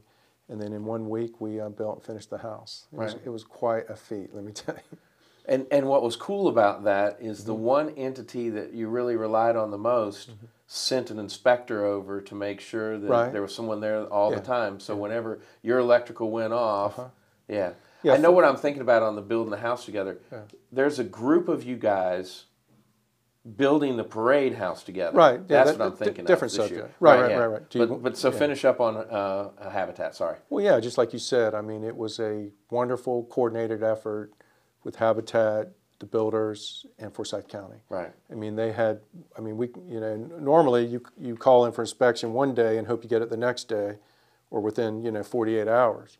[0.50, 2.88] And then in one week, we uh, built and finished the house.
[2.92, 3.22] It, was, Right.
[3.24, 4.98] it was quite a feat, let me tell you.
[5.48, 7.46] And and what was cool about that is Mm-hmm.
[7.46, 10.30] the one entity that you really relied on the most
[10.66, 13.32] sent an inspector over to make sure that Right.
[13.32, 14.38] there was someone there all Yeah.
[14.40, 14.80] the time.
[14.80, 17.08] So whenever your electrical went off, Uh-huh.
[17.48, 17.72] yeah.
[18.02, 20.18] Yeah, I know what I'm thinking about on the building the house together.
[20.30, 20.40] Yeah.
[20.72, 22.44] There's a group of you guys
[23.56, 25.16] building the parade house together.
[25.16, 26.22] Right, yeah, That's that- what I'm thinking.
[26.22, 26.94] of different subject.
[26.98, 27.36] Right, right, yeah.
[27.36, 27.62] right, right.
[27.88, 28.38] But, but so yeah.
[28.38, 30.16] finish up on uh, a habitat.
[30.16, 30.36] Sorry.
[30.50, 34.32] Well, yeah, just like you said, I mean, it was a wonderful coordinated effort
[34.86, 37.78] with Habitat, the builders, and Forsyth County.
[37.90, 38.12] Right.
[38.30, 39.00] I mean, they had,
[39.36, 42.86] I mean, we, you know, normally you, you call in for inspection one day and
[42.86, 43.98] hope you get it the next day
[44.50, 46.18] or within, you know, 48 hours.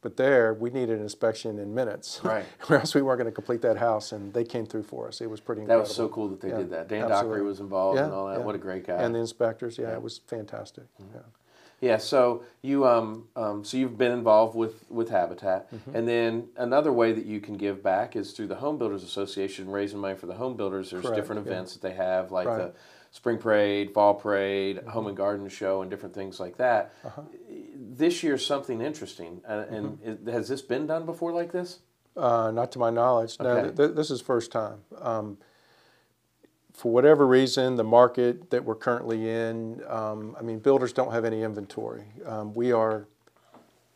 [0.00, 2.20] But there, we needed an inspection in minutes.
[2.24, 2.44] Right.
[2.70, 5.20] or else we weren't going to complete that house, and they came through for us.
[5.20, 6.88] It was pretty That was so cool that they Yeah, did that.
[6.88, 7.30] Dan absolutely.
[7.30, 8.38] Dockery was involved Yeah, and all that.
[8.38, 8.44] yeah.
[8.44, 9.02] What a great guy.
[9.02, 10.84] And the inspectors, yeah, it was fantastic.
[11.02, 11.16] Mm-hmm.
[11.16, 11.20] Yeah.
[11.84, 15.96] Yeah, so you um, um, so you've been involved with with Habitat, Mm-hmm.
[15.96, 19.70] and then another way that you can give back is through the Home Builders Association,
[19.70, 20.90] raising money for the home builders.
[20.90, 21.52] There's Correct, different yeah.
[21.52, 22.58] events that they have, like Right.
[22.60, 22.66] Mm-hmm.
[22.68, 22.74] the
[23.10, 26.92] spring parade, fall parade, home and garden show, and different things like that.
[27.04, 27.22] Uh-huh.
[27.76, 30.28] This year's something interesting, uh, and Mm-hmm.
[30.30, 31.80] has this been done before like this?
[32.16, 33.36] Uh, not to my knowledge.
[33.40, 34.78] No, th- th- this is first time.
[35.00, 35.36] Um,
[36.74, 41.24] for whatever reason, the market that we're currently in, um, I mean, builders don't have
[41.24, 42.04] any inventory.
[42.26, 43.06] Um, we are,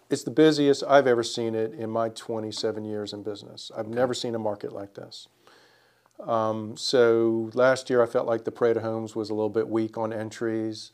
[0.09, 3.73] it's the busiest I've ever seen it in my 27 years in business.
[3.77, 5.27] I've never seen a market like this.
[6.25, 9.69] Um, so last year, I felt like the Parade of Homes was a little bit
[9.69, 10.93] weak on entries.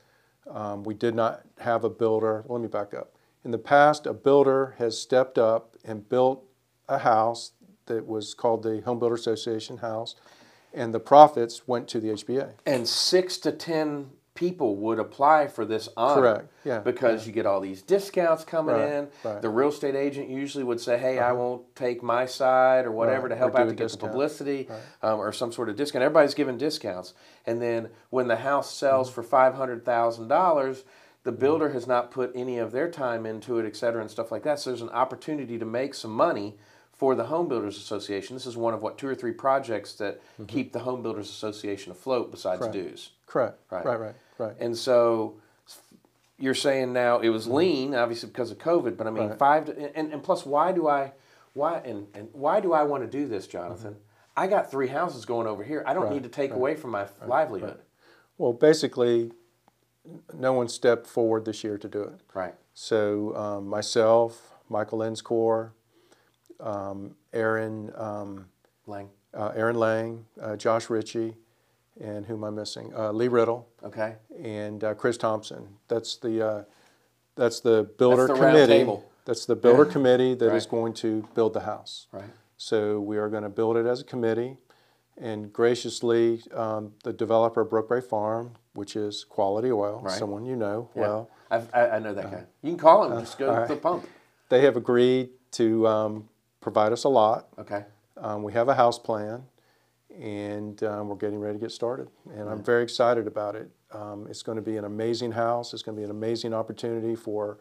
[0.51, 2.45] Um, we did not have a builder.
[2.49, 3.13] Let me back up.
[3.45, 6.45] In the past, a builder has stepped up and built
[6.89, 7.53] a house
[7.87, 10.17] that was called the Home Builder Association House,
[10.75, 12.51] and the profits went to the HBA.
[12.67, 16.21] And six to ten people would apply for this honor.
[16.21, 19.05] Correct, yeah, Because you get all these discounts coming Right, in.
[19.05, 19.31] right.
[19.31, 19.41] Uh-huh.
[19.41, 23.29] The real estate agent usually would say, "Hey, I won't take my side or whatever
[23.29, 24.11] Right, to help out to get the discount.
[24.13, 24.69] publicity
[25.03, 27.15] um, or some sort of discount." Everybody's giving discounts,
[27.47, 29.15] and then when the house sells Mm-hmm.
[29.15, 30.85] for five hundred thousand dollars.
[31.23, 34.31] The builder has not put any of their time into it, et cetera, and stuff
[34.31, 34.59] like that.
[34.61, 36.59] So there's an opportunity to make some money
[36.97, 38.37] for the Home Builders Association.
[38.37, 41.93] This is one of what two or three projects that keep the Home Builders Association
[41.93, 42.73] afloat besides Mm-hmm.
[42.73, 42.89] Correct.
[42.91, 43.11] dues.
[43.27, 43.59] Correct.
[43.71, 43.85] Right.
[43.85, 44.01] Right.
[44.01, 44.15] Right.
[44.39, 44.57] Right.
[44.61, 45.35] And so
[46.39, 49.31] you're saying now it was lean, obviously because of COVID, but I mean Mm-hmm.
[49.31, 49.39] Right.
[49.39, 51.13] five to, and, and plus why do I
[51.53, 53.97] why and, and why do I want to do this, Jonathan?
[54.37, 55.85] I got three houses going over here.
[55.87, 56.13] I don't Mm-hmm.
[56.13, 57.79] Right, need to take right, away from my livelihood.
[58.39, 59.31] Well, basically,
[60.33, 62.21] no one stepped forward this year to do it.
[62.35, 62.55] Right.
[62.75, 65.71] So um, myself, Michael Lenscore,
[66.61, 68.47] um, Aaron, um,
[68.87, 69.09] Lang.
[69.35, 71.35] uh, Aaron Lang, uh, Josh Ritchie,
[72.01, 72.93] and who am I missing?
[72.97, 74.17] Uh, Lee Riddle Okay.
[74.43, 75.69] and uh, Chris Thompson.
[75.89, 76.65] That's the uh,
[77.37, 79.01] that's the builder the round committee.
[79.25, 80.71] That's the builder committee that is Right.
[80.71, 82.07] going to build the house.
[82.13, 82.25] Right.
[82.57, 84.59] So we are going to build it as a committee,
[85.17, 90.13] and graciously, um, the developer Brookberry Farm, which is Quality Oil, Right.
[90.19, 91.01] someone you know Yeah.
[91.01, 92.45] well, I've, I, I know that guy.
[92.63, 93.19] You can call him.
[93.21, 94.07] Just go to the pump.
[94.49, 96.29] they have agreed to um,
[96.65, 97.49] provide us a lot.
[97.59, 97.85] Okay.
[98.17, 99.45] Um, we have a house plan,
[100.19, 102.09] and um, we're getting ready to get started.
[102.33, 103.71] And I'm very excited about it.
[103.93, 105.75] Um, it's going to be an amazing house.
[105.75, 107.59] It's going to be an amazing opportunity for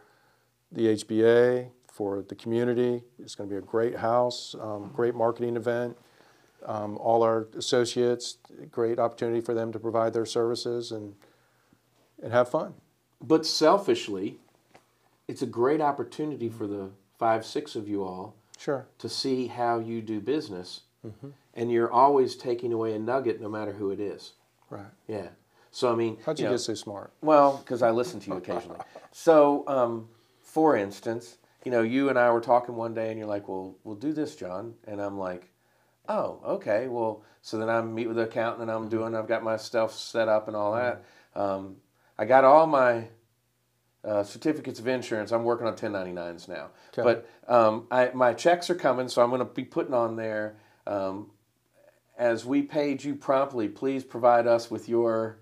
[0.72, 3.04] the HBA, for the community.
[3.20, 5.98] It's going to be a great house, um, great marketing event.
[6.66, 8.38] Um, all our associates,
[8.72, 11.14] great opportunity for them to provide their services and
[12.22, 12.74] and have fun.
[13.20, 14.40] But selfishly,
[15.28, 18.86] it's a great opportunity for the five, six of you all Sure.
[19.00, 20.82] to see how you do business.
[21.06, 21.30] Mm-hmm.
[21.56, 24.34] And you're always taking away a nugget no matter who it is.
[24.70, 24.86] Right.
[25.08, 25.28] Yeah.
[25.72, 27.14] So, I mean, How'd you know, get so smart?
[27.22, 28.80] well, because I listen to you occasionally.
[29.12, 30.08] so, um,
[30.42, 33.76] for instance, you know, you and I were talking one day and you're like, well,
[33.84, 34.76] we'll do this, John.
[34.88, 35.50] And I'm like,
[36.08, 36.88] oh, okay.
[36.88, 39.94] Well, so then I meet with the accountant and I'm doing, I've got my stuff
[39.94, 41.04] set up and all that.
[41.36, 41.78] Um,
[42.18, 43.08] I got all my
[44.04, 45.32] uh, certificates of insurance.
[45.32, 46.70] I'm working on 1099s now.
[46.98, 47.04] Okay.
[47.04, 50.58] But um, I, my checks are coming, so I'm going to be putting on there.
[50.86, 51.32] Um,
[52.18, 55.40] as we paid you promptly, please provide us with your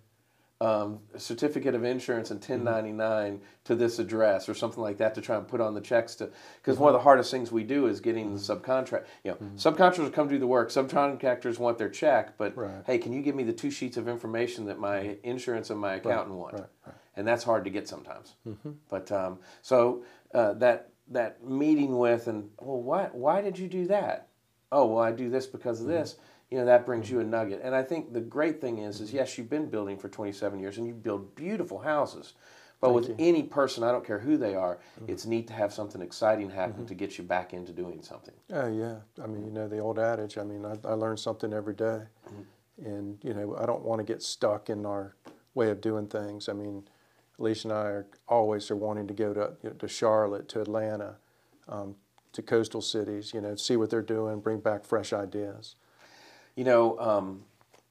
[0.61, 5.35] um, certificate of insurance and 1099 to this address or something like that to try
[5.35, 7.99] and put on the checks to because one of the hardest things we do is
[7.99, 12.55] getting the subcontract you know subcontractors come do the work subcontractors want their check but
[12.55, 12.83] Right.
[12.85, 15.95] hey can you give me the two sheets of information that my insurance and my
[15.95, 16.95] accountant want right, right.
[17.15, 18.35] And that's hard to get sometimes.
[18.47, 18.71] Mm-hmm.
[18.89, 23.87] But um, so uh, that that meeting with and well why why did you do
[23.87, 24.27] that?
[24.71, 25.95] Oh well i do this because of mm-hmm.
[25.95, 26.15] this.
[26.49, 27.31] You know that brings you a mm-hmm.
[27.31, 27.61] nugget.
[27.63, 30.77] And i think the great thing is is yes you've been building for 27 years
[30.77, 32.33] and you build beautiful houses.
[32.81, 36.01] But with any person, I don't care who they are, it's neat to have something
[36.01, 38.33] exciting happen to get you back into doing something.
[38.51, 40.39] Oh yeah, I mean, you know the old adage.
[40.39, 42.01] I mean, I, I learn something every day.
[42.83, 45.15] and you know, I don't want to get stuck in our
[45.53, 46.49] way of doing things.
[46.49, 46.83] I mean,
[47.41, 50.61] Alicia and I are always are wanting to go to you know, to Charlotte, to
[50.61, 51.15] Atlanta,
[51.67, 51.95] um,
[52.33, 53.33] to coastal cities.
[53.33, 55.75] You know, see what they're doing, bring back fresh ideas.
[56.55, 57.43] You know, um,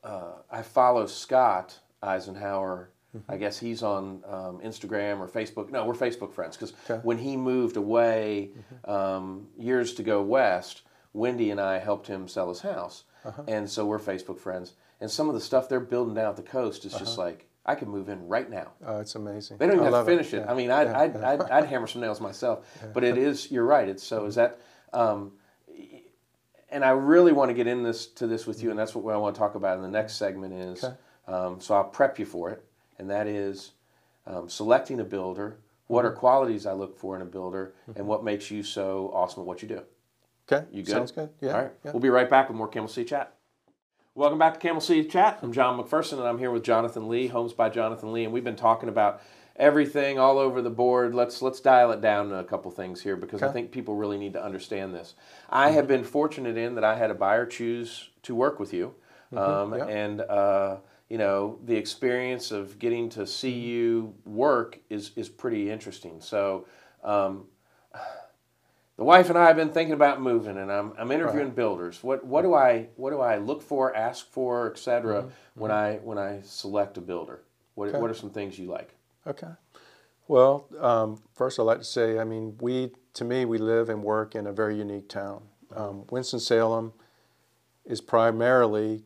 [0.04, 2.90] uh, I follow Scott Eisenhower.
[3.28, 5.70] I guess he's on um, Instagram or Facebook.
[5.72, 7.00] No, we're Facebook friends because Okay.
[7.02, 8.50] when he moved away
[8.84, 10.82] um, years to go west,
[11.12, 13.02] Wendy and I helped him sell his house,
[13.48, 14.74] and so we're Facebook friends.
[15.00, 17.76] And some of the stuff they're building down at the coast is just like I
[17.76, 18.72] could move in right now.
[18.86, 19.58] Uh, it's amazing.
[19.58, 20.38] They don't even I have to finish it.
[20.44, 20.50] Yeah.
[20.50, 21.16] I mean, I'd, Yeah, I'd.
[21.24, 22.66] I'd, I'd hammer some nails myself.
[22.92, 23.88] But it is, you're right.
[23.88, 24.58] It's so, is that,
[24.92, 25.32] um,
[26.70, 29.14] and I really want to get in this to this with you, and that's what
[29.14, 30.94] I want to talk about in the next segment is, Okay.
[31.28, 32.64] um, so I'll prep you for it,
[32.98, 33.72] and that is
[34.26, 38.24] um, selecting a builder, what are qualities I look for in a builder, and what
[38.24, 39.82] makes you so awesome at what you do.
[40.50, 40.90] Okay, You good?
[40.92, 41.30] sounds good.
[41.40, 41.52] Yeah.
[41.54, 41.72] All right.
[41.84, 41.92] yeah.
[41.92, 43.32] We'll be right back with more Camel City Chat.
[44.20, 45.38] Welcome back to Camel City Chat.
[45.40, 48.44] I'm John McPherson, and I'm here with Jonathan Lee, Homes by Jonathan Lee, and we've
[48.44, 49.22] been talking about
[49.56, 51.14] everything all over the board.
[51.14, 54.18] Let's let's dial it down to a couple things here because I think people really
[54.18, 55.14] need to understand this.
[55.48, 58.94] I have been fortunate in that I had a buyer choose to work with you,
[59.34, 59.86] um, yeah.
[59.86, 60.76] and uh,
[61.08, 66.20] you know the experience of getting to see you work is is pretty interesting.
[66.20, 66.66] So.
[67.02, 67.46] Um,
[69.00, 72.02] the wife and I have been thinking about moving, and I'm, I'm interviewing builders.
[72.02, 75.30] What what do I what do I look for, ask for, etc.
[75.54, 77.40] When I when I select a builder?
[77.76, 77.98] What Okay.
[77.98, 78.94] what are some things you like?
[79.26, 79.52] Okay.
[80.28, 84.02] Well, um, first I'd like to say, I mean, we, to me, we live and
[84.04, 85.44] work in a very unique town.
[85.74, 86.92] Um, Winston-Salem
[87.86, 89.04] is primarily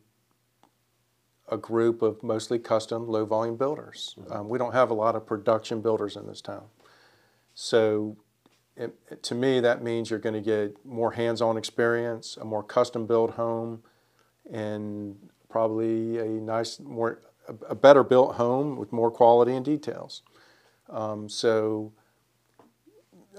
[1.49, 4.15] a group of mostly custom, low-volume builders.
[4.29, 6.65] Um, we don't have a lot of production builders in this town.
[7.55, 8.17] So
[8.77, 12.63] it, it- to me, that means you're going to get more hands-on experience, a more
[12.63, 13.83] custom-built home,
[14.51, 15.15] and
[15.49, 20.21] probably a nice, more, a, a better built home with more quality and details.
[20.89, 21.91] Um, so,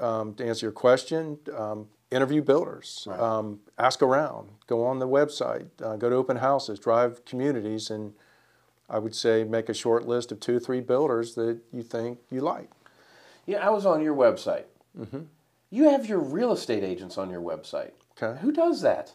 [0.01, 3.19] um, to answer your question, um, interview builders, Right.
[3.21, 8.15] um, ask around, go on the website, uh, go to open houses, drive communities, and
[8.89, 12.21] I would say make a short list of two or three builders that you think
[12.31, 12.71] you like.
[13.45, 14.65] Yeah, I was on your website.
[14.99, 15.21] Mm-hmm.
[15.71, 17.93] You have your real estate agents on your website.
[18.21, 18.41] Okay.
[18.41, 19.15] Who does that?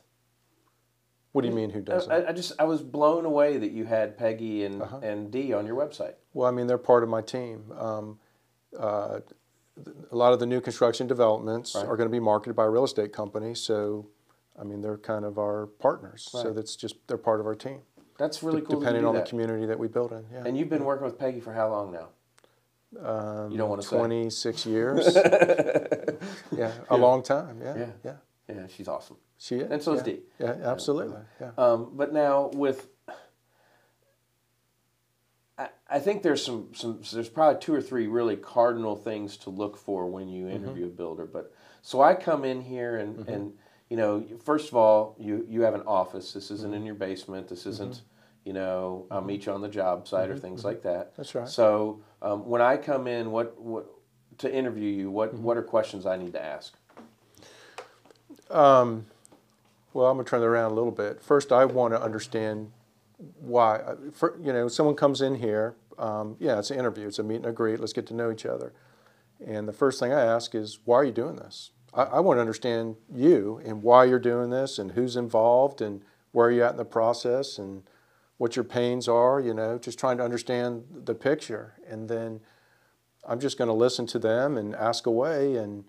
[1.32, 1.70] What do you mean?
[1.70, 2.12] Who does it?
[2.12, 5.00] I, I just I was blown away that you had Peggy and Uh-huh.
[5.02, 6.16] and Dee on your website.
[6.34, 7.72] Well, I mean, they're part of my team.
[7.78, 8.20] Um,
[8.78, 9.20] uh,
[10.12, 11.86] a lot of the new construction developments Right.
[11.86, 14.10] are going to be marketed by a real estate company, so
[14.60, 16.28] I mean, they're kind of our partners.
[16.30, 17.80] So that's just they're part of our team,
[18.18, 18.80] That's really cool.
[18.82, 19.24] depending on that.
[19.26, 20.26] the community that we build in.
[20.32, 22.10] Yeah, And you've been working with Peggy for how long now?
[23.00, 23.98] Um, you don't um, wanna say.
[23.98, 25.16] twenty-six years.
[26.56, 27.60] yeah, a long time.
[27.62, 27.86] Yeah, Yeah.
[28.04, 28.16] yeah,
[28.50, 29.18] Yeah, she's awesome.
[29.38, 29.72] She is.
[29.72, 30.14] And so is yeah.
[30.14, 30.20] Dee.
[30.40, 31.18] Yeah, absolutely.
[31.40, 31.52] Yeah.
[31.58, 32.90] Um, but now with,
[35.58, 39.50] I, I think there's some some there's probably two or three really cardinal things to
[39.50, 40.56] look for when you mm-hmm.
[40.58, 41.26] interview a builder.
[41.26, 43.34] But so I come in here and mm-hmm.
[43.34, 43.54] and
[43.90, 46.34] you know first of all you you have an office.
[46.34, 46.76] This isn't mm-hmm.
[46.76, 47.48] in your basement.
[47.48, 48.02] This isn't.
[48.44, 51.16] You know, I'll meet you on the job site or things like that.
[51.16, 51.48] That's right.
[51.48, 53.88] So um, when I come in, what what
[54.40, 56.74] to interview you, what what are questions I need to ask?
[58.50, 59.06] Um,
[59.94, 61.22] well, I'm going to turn that around a little bit.
[61.22, 62.72] First, I want to understand
[63.40, 63.78] why.
[63.78, 65.76] uh, For, you know, someone comes in here.
[65.98, 67.08] Um, yeah, it's an interview.
[67.08, 67.80] It's a meet and greet.
[67.80, 68.74] Let's get to know each other.
[69.46, 71.72] And the first thing I ask is, why are you doing this?
[71.94, 76.02] I, I want to understand you and why you're doing this, and who's involved, and
[76.32, 77.84] where are you're at in the process, and
[78.42, 79.40] what your pains are.
[79.40, 82.40] You know, just trying to understand the picture, and then
[83.24, 85.84] I'm just going to listen to them and ask away and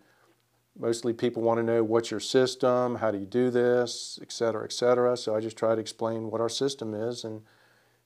[0.78, 4.64] mostly people want to know what's your system, how do you do this, et cetera,
[4.64, 5.16] et cetera.
[5.16, 7.24] So I just try to explain what our system is.
[7.24, 7.40] And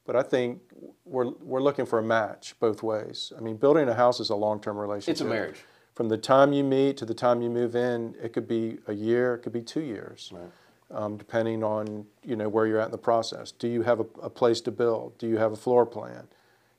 [0.04, 0.60] but I think
[1.04, 3.32] we're we're looking for a match both ways.
[3.36, 5.12] I mean, building a house is a long-term relationship.
[5.12, 5.60] It's a marriage.
[5.96, 8.92] From the time you meet to the time you move in, it could be a
[8.92, 10.50] year, it could be two years, Right.
[10.90, 13.52] Um, depending on you know where you're at in the process.
[13.52, 15.18] Do you have a, a place to build?
[15.18, 16.28] Do you have a floor plan?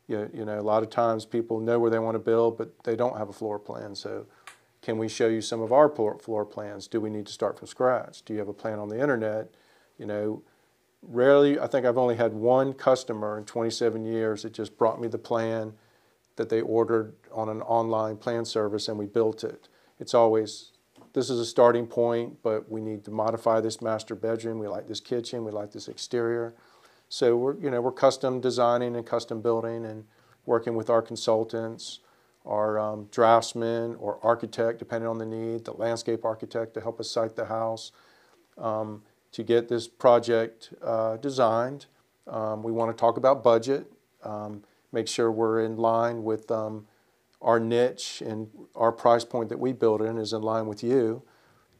[0.08, 2.84] You, you know, a lot of times people know where they want to build, but
[2.84, 3.94] they don't have a floor plan.
[3.94, 4.26] So,
[4.82, 6.88] can we show you some of our floor plans?
[6.88, 8.22] Do we need to start from scratch?
[8.24, 9.50] Do you have a plan on the internet?
[9.98, 10.44] You know,
[11.02, 15.08] rarely, I think I've only had one customer in 27 years that just brought me
[15.08, 15.74] the plan
[16.36, 19.68] that they ordered on an online plan service and we built it.
[20.00, 20.72] It's always,
[21.18, 24.60] this is a starting point, but we need to modify this master bedroom.
[24.60, 25.44] We like this kitchen.
[25.44, 26.54] We like this exterior.
[27.10, 30.06] So we're, you know, we're custom designing and custom building and
[30.46, 32.02] working with our consultants,
[32.46, 37.10] our um, draftsman or architect, depending on the need, the landscape architect to help us
[37.10, 37.92] site the house.
[38.60, 39.02] Um,
[39.32, 41.88] to get this project uh, designed,
[42.28, 46.86] um, we want to talk about budget, um, make sure we're in line with um,
[47.42, 51.24] our niche and our price point that we build in is in line with you.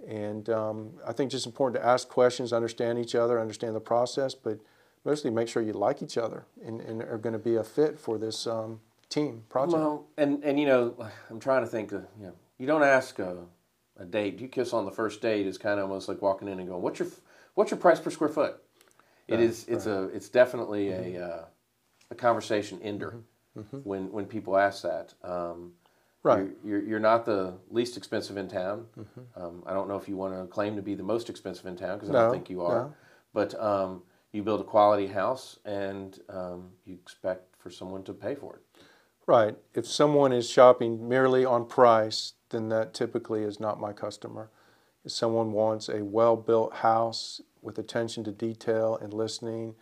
[0.08, 4.36] And um, I think just important to ask questions, understand each other, understand the process,
[4.36, 4.60] but
[5.04, 7.98] mostly make sure you like each other and, and are going to be a fit
[8.00, 9.74] for this um, team project.
[9.78, 10.96] Well, and and you know,
[11.30, 11.92] I'm trying to think.
[11.92, 13.38] Of, you know, you don't ask a,
[13.98, 14.40] a date.
[14.40, 16.82] You kiss on the first date is kind of almost like walking in and going,
[16.82, 17.08] "What's your
[17.56, 18.62] what's your price per square foot?"
[19.28, 19.66] It Right, is.
[19.68, 20.04] It's a.
[20.14, 21.46] It's definitely a uh,
[22.12, 23.20] a conversation ender Mm-hmm.
[23.84, 25.14] When when people ask that.
[25.24, 25.74] Um,
[26.24, 26.50] Right.
[26.66, 28.88] You're, you're, you're not the least expensive in town.
[29.38, 31.78] Um, I don't know if you want to claim to be the most expensive in
[31.78, 32.18] town because I Mm-hmm.
[32.20, 32.82] No, don't think you are.
[32.82, 32.94] no.
[33.34, 34.02] But um,
[34.34, 38.62] you build a quality house and um, you expect for someone to pay for it.
[39.26, 39.56] Right.
[39.74, 44.50] If someone is shopping merely on price, then that typically is not my customer.
[45.06, 49.76] If someone wants a well built house with attention to detail and listening,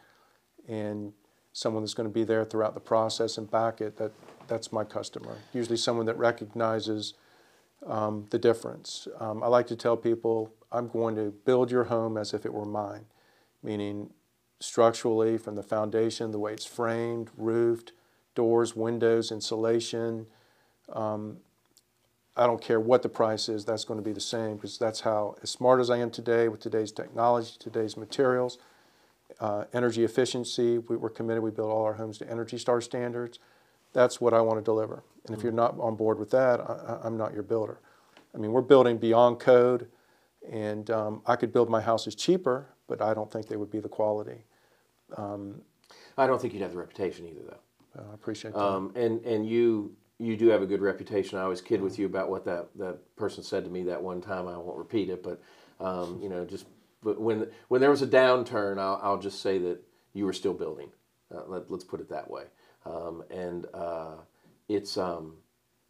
[0.68, 1.14] and
[1.56, 4.12] someone that's going to be there throughout the process and back it, that,
[4.46, 5.38] that's my customer.
[5.54, 7.14] Usually someone that recognizes
[7.88, 9.08] um, the difference.
[9.22, 12.54] Um, I like to tell people I'm going to build your home as if it
[12.54, 13.06] were mine,
[13.64, 14.10] meaning
[14.60, 17.94] structurally from the foundation, the way it's framed, roofed,
[18.36, 20.28] doors, windows, insulation.
[20.92, 21.38] Um,
[22.36, 25.00] I don't care what the price is, that's going to be the same because that's
[25.00, 28.58] how, as smart as I am today with today's technology, today's materials,
[29.40, 33.40] uh, energy efficiency, we, we're committed, we built all our homes to Energy Star standards.
[33.94, 35.04] That's what I want to deliver.
[35.26, 37.80] And if you're not on board with that, I, I'm not your builder.
[38.34, 39.88] I mean, we're building beyond code,
[40.50, 43.80] and um, I could build my houses cheaper, but I don't think they would be
[43.80, 44.44] the quality.
[46.18, 48.02] I don't think you'd have the reputation either, though.
[48.02, 48.60] Uh, I appreciate that.
[48.60, 51.38] Um, and and you you do have a good reputation.
[51.38, 54.22] I always kid with you about what that, that person said to me that one
[54.22, 54.48] time.
[54.48, 55.42] I won't repeat it, but
[55.80, 56.66] um, you know, just
[57.06, 59.80] but when when there was a downturn, I'll, I'll just say that
[60.14, 60.90] you were still building.
[61.34, 62.44] Uh, let, let's put it that way.
[62.86, 64.16] Um, and uh,
[64.68, 65.38] it's um,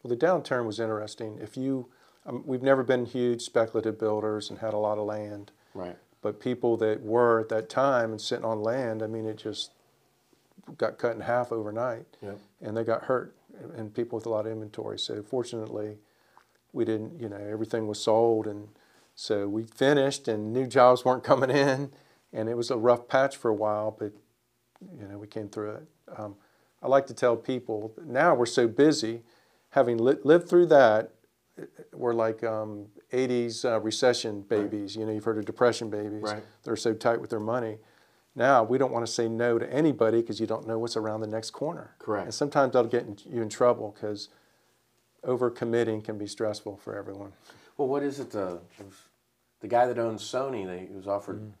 [0.02, 1.38] Well, the downturn was interesting.
[1.42, 1.88] If you,
[2.24, 5.96] um, we've never been huge speculative builders and had a lot of land, right.
[6.22, 9.72] but people that were at that time and sitting on land, I mean, it just
[10.78, 12.38] got cut in half overnight, Yep.
[12.62, 13.34] and they got hurt,
[13.76, 14.98] and people with a lot of inventory.
[14.98, 15.98] So fortunately,
[16.72, 17.20] we didn't.
[17.20, 18.68] You know, everything was sold, and
[19.16, 21.90] so we finished, and new jobs weren't coming in,
[22.32, 24.12] and it was a rough patch for a while, but
[25.00, 25.88] you know, we came through it.
[26.16, 26.36] Um,
[26.82, 29.22] I like to tell people now we're so busy,
[29.70, 31.12] having li- lived through that,
[31.94, 34.94] we're like um, 80s uh, recession babies.
[34.94, 36.22] You know, you've heard of depression babies.
[36.22, 36.42] Right.
[36.64, 37.78] They're so tight with their money.
[38.34, 41.22] Now we don't want to say no to anybody because you don't know what's around
[41.22, 41.94] the next corner.
[41.98, 42.26] Correct.
[42.26, 44.28] And sometimes that'll get in, you in trouble because
[45.24, 47.32] overcommitting can be stressful for everyone.
[47.76, 48.30] Well, what is it?
[48.30, 48.60] The
[49.60, 51.40] the guy that owns Sony, they, he was offered.
[51.42, 51.52] Mm.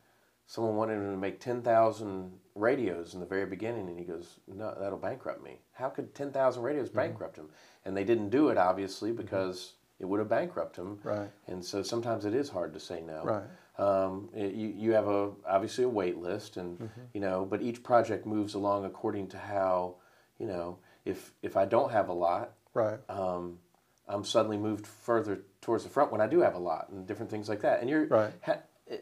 [0.46, 4.40] Someone wanted him to make ten thousand radios in the very beginning, and he goes,
[4.46, 5.60] "No, that'll bankrupt me.
[5.72, 6.98] How could ten thousand radios Mm-hmm.
[6.98, 7.48] bankrupt him?"
[7.84, 10.98] And they didn't do it, obviously, because it would have bankrupted him.
[11.02, 11.30] Right.
[11.46, 13.24] And so sometimes it is hard to say no.
[13.24, 13.44] Right.
[13.78, 17.00] Um, it- you, you have a obviously a wait list, and Mm-hmm.
[17.14, 19.96] you know, but each project moves along according to how,
[20.38, 22.98] you know, if if I don't have a lot, Right.
[23.08, 23.58] um,
[24.08, 27.30] I'm suddenly moved further towards the front when I do have a lot and different
[27.30, 27.80] things like that.
[27.80, 28.32] And you're Right.
[28.42, 28.58] ha,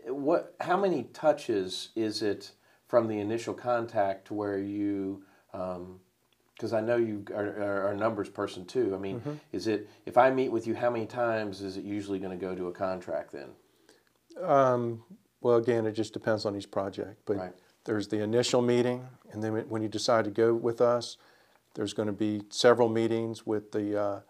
[0.06, 0.54] what?
[0.60, 2.52] How many touches is it
[2.88, 5.22] from the initial contact to where you?
[5.52, 8.94] Because I know you are, are a numbers person too.
[8.94, 9.32] I mean, Mm-hmm.
[9.52, 12.42] is it if I meet with you, how many times is it usually going to
[12.46, 13.50] go to a contract then?
[14.42, 15.02] Um,
[15.40, 17.20] well, again, it just depends on each project.
[17.26, 17.52] But Right.
[17.84, 21.18] there's the initial meeting, and then when you decide to go with us,
[21.74, 24.20] there's going to be several meetings with the uh,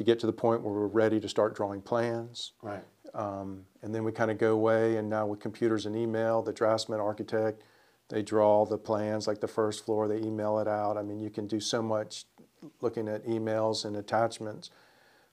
[0.00, 2.52] to get to the point where we're ready to start drawing plans.
[2.62, 2.82] Right.
[3.12, 6.54] Um, and then we kind of go away, and now with computers and email, the
[6.54, 7.64] draftsman architect,
[8.08, 10.96] they draw the plans like the first floor, they email it out.
[10.96, 12.24] I mean, you can do so much
[12.80, 14.70] looking at emails and attachments.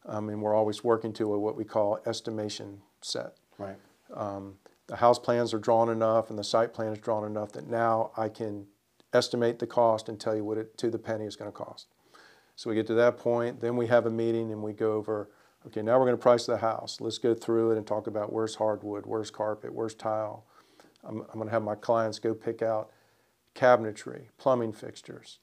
[0.05, 3.38] Um, and we're always working to a, what we call estimation set.
[3.57, 3.78] Right.
[4.88, 8.11] The house plans are drawn enough and the site plan is drawn enough that now
[8.18, 8.68] I can
[9.13, 11.88] estimate the cost and tell you what it to the penny is going to cost.
[12.58, 15.30] So we get to that point, then we have a meeting and we go over,
[15.68, 16.99] okay, now we're going to price the house.
[16.99, 20.43] Let's go through it and talk about where's hardwood, where's carpet, where's tile.
[21.03, 22.89] I'm, I'm going to have my clients go pick out
[23.53, 25.38] cabinetry, plumbing fixtures,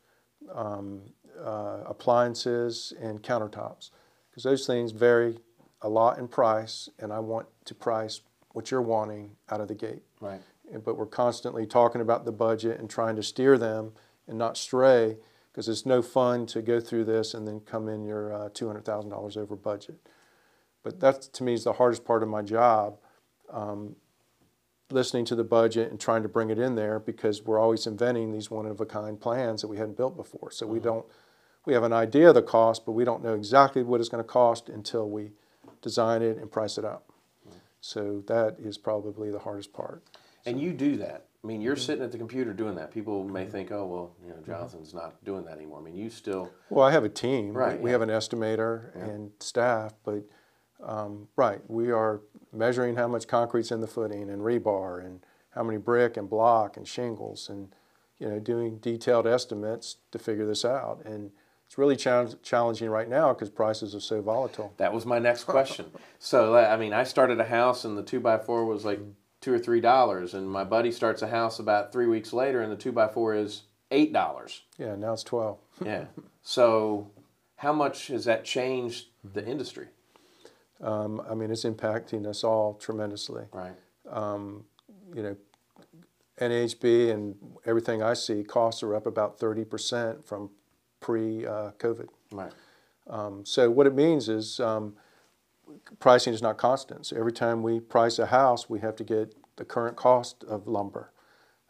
[0.53, 1.03] um,
[1.41, 3.91] uh, appliances, and countertops.
[4.29, 5.39] Because those things vary
[5.83, 8.23] a lot in price, and I want to price
[8.55, 10.03] what you're wanting out of the gate.
[10.21, 10.41] Right.
[10.73, 13.93] And- But we're constantly talking about the budget and trying to steer them
[14.27, 15.19] and not stray
[15.55, 19.37] because it's no fun to go through this and then come in your uh, $200,000
[19.37, 19.95] over budget.
[20.83, 22.99] But that to me is the hardest part of my job,
[23.53, 23.95] um,
[24.91, 28.33] listening to the budget and trying to bring it in there because we're always inventing
[28.33, 30.51] these one of a kind plans that we hadn't built before.
[30.51, 31.07] So we don't,
[31.67, 34.25] we have an idea of the cost, but we don't know exactly what it's going
[34.25, 35.31] to cost until we
[35.83, 37.05] design it and price it out.
[37.81, 40.03] So that is probably the hardest part.
[40.45, 41.27] And you do that.
[41.45, 41.85] I mean, you're mm-hmm.
[41.85, 42.91] sitting at the computer doing that.
[42.91, 44.51] People may think, oh, well, you know, mm-hmm.
[44.51, 45.81] Jonathan's not doing that anymore.
[45.81, 46.51] I mean, you still.
[46.71, 47.53] Well, I have a team.
[47.53, 47.93] Right, We yeah.
[47.93, 50.25] have an estimator and staff, but,
[50.83, 55.21] um, right, we are measuring how much concrete's in the footing and rebar and
[55.51, 57.75] how many brick and block and shingles and,
[58.19, 61.03] you know, doing detailed estimates to figure this out.
[61.05, 61.31] And
[61.67, 64.73] it's really challenging right now because prices are so volatile.
[64.79, 65.91] That was my next question.
[66.19, 69.11] so, I mean, I started a house and the two by four was like mm-hmm.
[69.45, 72.73] Two or three dollars, and my buddy starts a house about three weeks later, and
[72.73, 74.63] the two by four is eight dollars.
[74.79, 75.59] Yeah, now it's 12.
[75.85, 76.07] Yeah.
[76.43, 77.11] So,
[77.57, 79.89] how much has that changed the industry?
[80.81, 83.45] Um, I mean, it's impacting us all tremendously.
[83.53, 83.75] Right.
[85.15, 85.37] you know,
[86.41, 87.37] NAHB and
[87.67, 90.53] everything I see, costs are up about 30% from
[91.01, 92.09] pre-COVID.
[92.33, 92.53] Right.
[93.11, 94.97] Um, so what it means is um,
[95.99, 97.07] pricing is not constant.
[97.07, 100.67] So every time we price a house, we have to get the current cost of
[100.67, 101.13] lumber,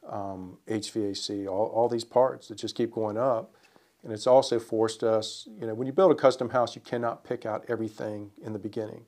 [0.09, 3.55] um, HVAC, all, all these parts that just keep going up.
[4.03, 7.25] And it's also forced us, you know, when you build a custom house, you cannot
[7.25, 9.05] pick out everything in the beginning.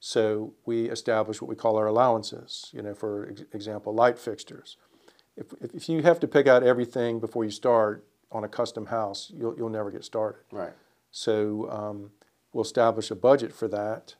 [0.00, 4.76] So we establish what we call our allowances, you know, for ex- example, light fixtures.
[5.36, 8.86] If, if- if you have to pick out everything before you start on a custom
[8.86, 10.40] house, you'll, you'll never get started.
[10.50, 10.72] Right.
[11.12, 12.10] So um,
[12.56, 14.14] we'll establish a budget for that,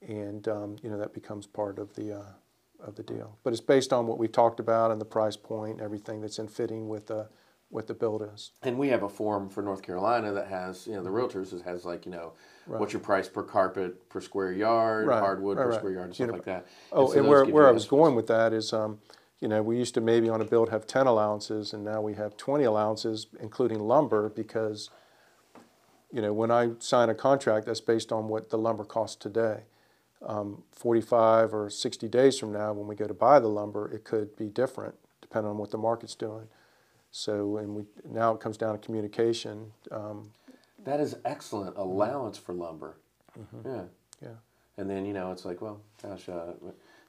[0.00, 2.32] and um, you know that becomes part of the uh,
[2.84, 3.38] of the deal.
[3.44, 6.48] But it's based on what we talked about and the price point, everything that's in
[6.48, 7.28] fitting with the
[7.68, 8.52] what the build is.
[8.62, 11.86] And we have a form for North Carolina that has, you know, the realtors has
[11.86, 12.32] like, you know,
[12.66, 15.78] what's your price per carpet per square yard, Right, hardwood right, per right.
[15.78, 16.66] square yard, and You stuff know, like that.
[16.92, 18.98] Oh, so and where, where I was going with that is, um,
[19.40, 22.12] you know, we used to maybe on a build have 10 allowances, and now we
[22.12, 24.90] have 20 allowances, including lumber, because,
[26.12, 29.60] you know, when I sign a contract, that's based on what the lumber costs today.
[30.24, 34.04] Um, 45 or 60 days from now, when we go to buy the lumber, it
[34.04, 36.46] could be different, depending on what the market's doing.
[37.10, 39.72] So, and we, now it comes down to communication.
[39.90, 40.30] Um,
[40.84, 42.96] That is excellent allowance for lumber.
[43.38, 43.68] Mm-hmm.
[43.68, 43.82] Yeah.
[44.22, 44.28] yeah.
[44.78, 46.52] And then you know it's like, well, gosh, uh,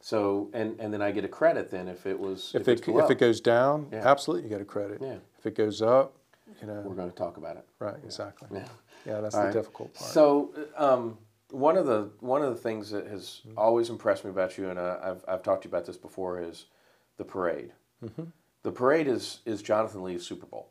[0.01, 2.89] so and and then I get a credit then if it was If, it's it,
[2.89, 4.05] if it goes down, Yeah.
[4.05, 4.99] absolutely you get a credit.
[5.01, 5.17] Yeah.
[5.39, 6.13] If it goes up,
[6.61, 7.65] you we're going to talk about it.
[7.79, 8.47] right, exactly.
[8.51, 8.67] Yeah.
[9.05, 9.53] Yeah, that's All the right.
[9.53, 10.11] difficult part.
[10.11, 11.17] So, um,
[11.51, 13.59] one of the one of the things that has Mm-hmm.
[13.59, 16.39] always impressed me about you, and uh, I've I've talked to you about this before,
[16.41, 16.65] is
[17.17, 17.73] the parade.
[18.03, 18.23] Mm-hmm.
[18.63, 20.69] The parade is is Jonathan Lee's Super Bowl.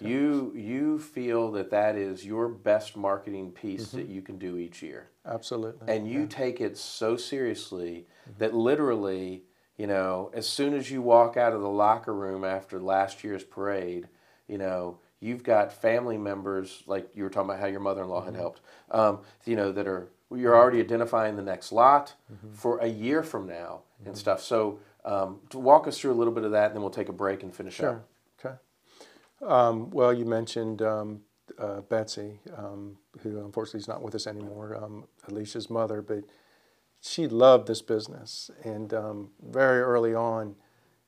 [0.00, 4.80] You you feel that that is your best marketing piece that you can do each
[4.80, 5.92] year, Absolutely.
[5.92, 8.06] and you take it so seriously
[8.38, 9.42] that literally,
[9.76, 13.42] you know, as soon as you walk out of the locker room after last year's
[13.42, 14.08] parade,
[14.46, 18.34] you know, you've got family members like you were talking about how your mother-in-law had
[18.34, 18.60] helped,
[18.90, 22.14] um, you know, that are you're already identifying the next lot
[22.52, 24.42] for a year from now and stuff.
[24.42, 27.08] So, um, to walk us through a little bit of that, and then we'll take
[27.08, 27.90] a break and finish Sure.
[27.90, 28.08] up.
[28.44, 28.54] Okay.
[29.40, 31.22] Um, well, you mentioned um,
[31.58, 36.24] uh, Betsy, um, who unfortunately is not with us anymore, um, Alicia's mother, but
[37.00, 38.50] she loved this business.
[38.64, 40.56] And um, very early on,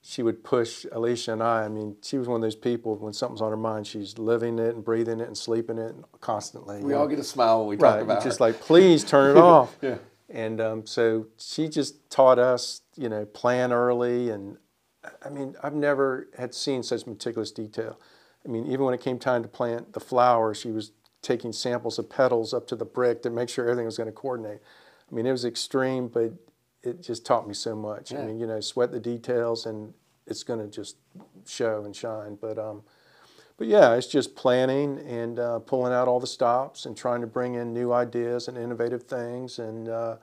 [0.03, 1.64] she would push Alicia and I.
[1.64, 4.59] I mean, she was one of those people, when something's on her mind, she's living
[4.59, 6.82] it and breathing it and sleeping it constantly.
[6.82, 7.09] We all know.
[7.09, 8.24] get a smile when we right, talk about it.
[8.24, 9.76] just like, please turn it off.
[9.82, 9.98] Yeah.
[10.30, 14.30] And um, so she just taught us, you know, plan early.
[14.30, 14.57] And
[15.24, 18.01] I mean, I've never had seen such meticulous detail.
[18.46, 21.98] I mean, even when it came time to plant the flower, she was taking samples
[21.98, 24.61] of petals up to the brick to make sure everything was going to coordinate.
[25.11, 26.32] I mean, it was extreme, but
[26.83, 28.12] it just taught me so much.
[28.12, 28.22] Yeah.
[28.22, 29.93] I mean, you know, sweat the details and
[30.26, 30.97] it's going to just
[31.47, 32.39] show and shine.
[32.41, 32.83] But um,
[33.61, 37.26] but yeah, it's just planning and uh, pulling out all the stops and trying to
[37.26, 40.16] bring in new ideas and innovative things and, uh,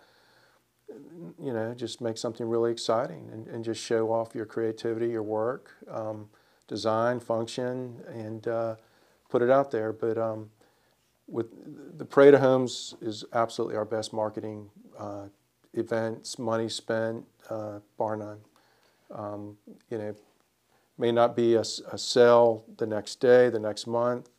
[1.40, 5.22] you know, just make something really exciting and, and just show off your creativity, your
[5.22, 6.28] work, um,
[6.68, 8.76] design, function, and uh,
[9.30, 9.94] put it out there.
[9.94, 10.50] But um,
[11.28, 11.46] with
[12.00, 15.26] the Parade of Homes is absolutely our best marketing uh,
[15.78, 18.40] events, money spent, uh, bar none.
[19.14, 19.58] Um,
[19.90, 20.16] you know,
[20.98, 24.30] may not be a sale the next day, the next month.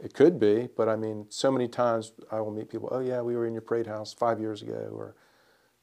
[0.00, 2.88] It could be, but I mean, so many times I will meet people.
[2.92, 5.16] Oh yeah, we were in your parade house five years ago, or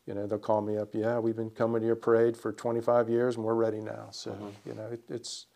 [0.06, 0.96] you know, they'll call me up.
[0.96, 4.08] Yeah, we've been coming to your parade for 25 years, and we're ready now.
[4.12, 5.48] So you know, it, it's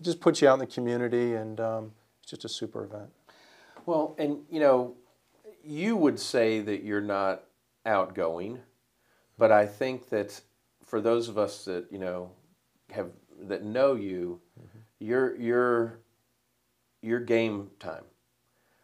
[0.00, 1.92] it just puts you out in the community and um,
[2.22, 3.10] it's just a super event.
[3.84, 4.94] Well, and you know,
[5.62, 7.44] you would say that you're not
[7.84, 8.60] outgoing,
[9.38, 10.40] but I think that
[10.84, 12.30] for those of us that you know
[12.90, 13.10] have
[13.42, 14.78] that know you, mm-hmm.
[14.98, 15.98] you're you're
[17.02, 18.04] you're game time.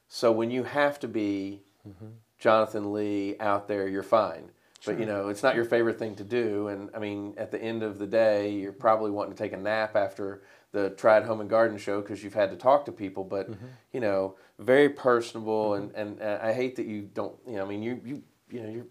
[0.09, 2.09] So when you have to be mm-hmm.
[2.39, 4.51] Jonathan Lee out there, you're fine.
[4.81, 4.95] Sure.
[4.95, 6.69] But you know, it's not your favorite thing to do.
[6.69, 9.57] And I mean, at the end of the day, you're probably wanting to take a
[9.57, 10.43] nap after
[10.73, 13.23] the Triad Home and Garden show because you've had to talk to people.
[13.23, 13.67] But mm-hmm.
[13.93, 15.71] you know, very personable.
[15.71, 15.97] Mm-hmm.
[15.97, 17.37] And, and, and I hate that you don't.
[17.47, 18.87] You know, I mean, you you you know you're.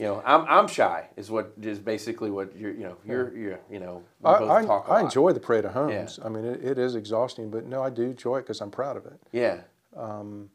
[0.00, 3.60] You know, I'm, I'm shy is what is basically what you're you know you're you're
[3.70, 6.18] you know I, I, I enjoy the parade of homes.
[6.18, 6.26] Yeah.
[6.26, 8.96] I mean, it, it is exhausting, but no, I do enjoy it because I'm proud
[8.96, 9.20] of it.
[9.30, 9.60] Yeah.
[9.94, 10.48] Um,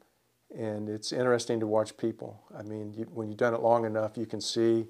[0.57, 2.41] and it's interesting to watch people.
[2.57, 4.87] I mean, you, when you've done it long enough, you can see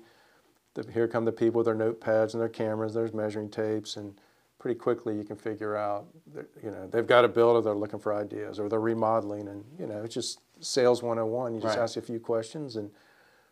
[0.73, 4.13] the, here come the people with their notepads and their cameras, there's measuring tapes, and
[4.57, 7.99] pretty quickly you can figure out, that, you know, they've got a builder, they're looking
[7.99, 11.55] for ideas, or they're remodeling, and you know, it's just sales 101.
[11.55, 11.83] You just right.
[11.83, 12.89] ask a few questions, and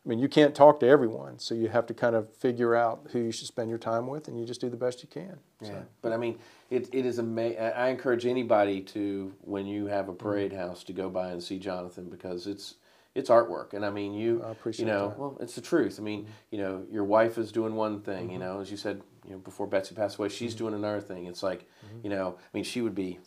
[0.05, 3.07] I mean, you can't talk to everyone, so you have to kind of figure out
[3.11, 5.37] who you should spend your time with, and you just do the best you can.
[5.61, 6.39] Yeah, but I mean,
[6.69, 7.59] it, it is amazing.
[7.59, 11.57] I encourage anybody to, when you have a parade house, to go by and see
[11.57, 12.75] Jonathan because it's
[13.15, 15.19] it's artwork, and I mean, you I you know, that.
[15.19, 15.99] well, it's the truth.
[15.99, 18.31] I mean, you know, your wife is doing one thing, mm-hmm.
[18.31, 20.65] you know, as you said, you know, before Betsy passed away, she's mm-hmm.
[20.65, 21.27] doing another thing.
[21.27, 21.99] It's like, mm-hmm.
[22.03, 23.19] you know, I mean, she would be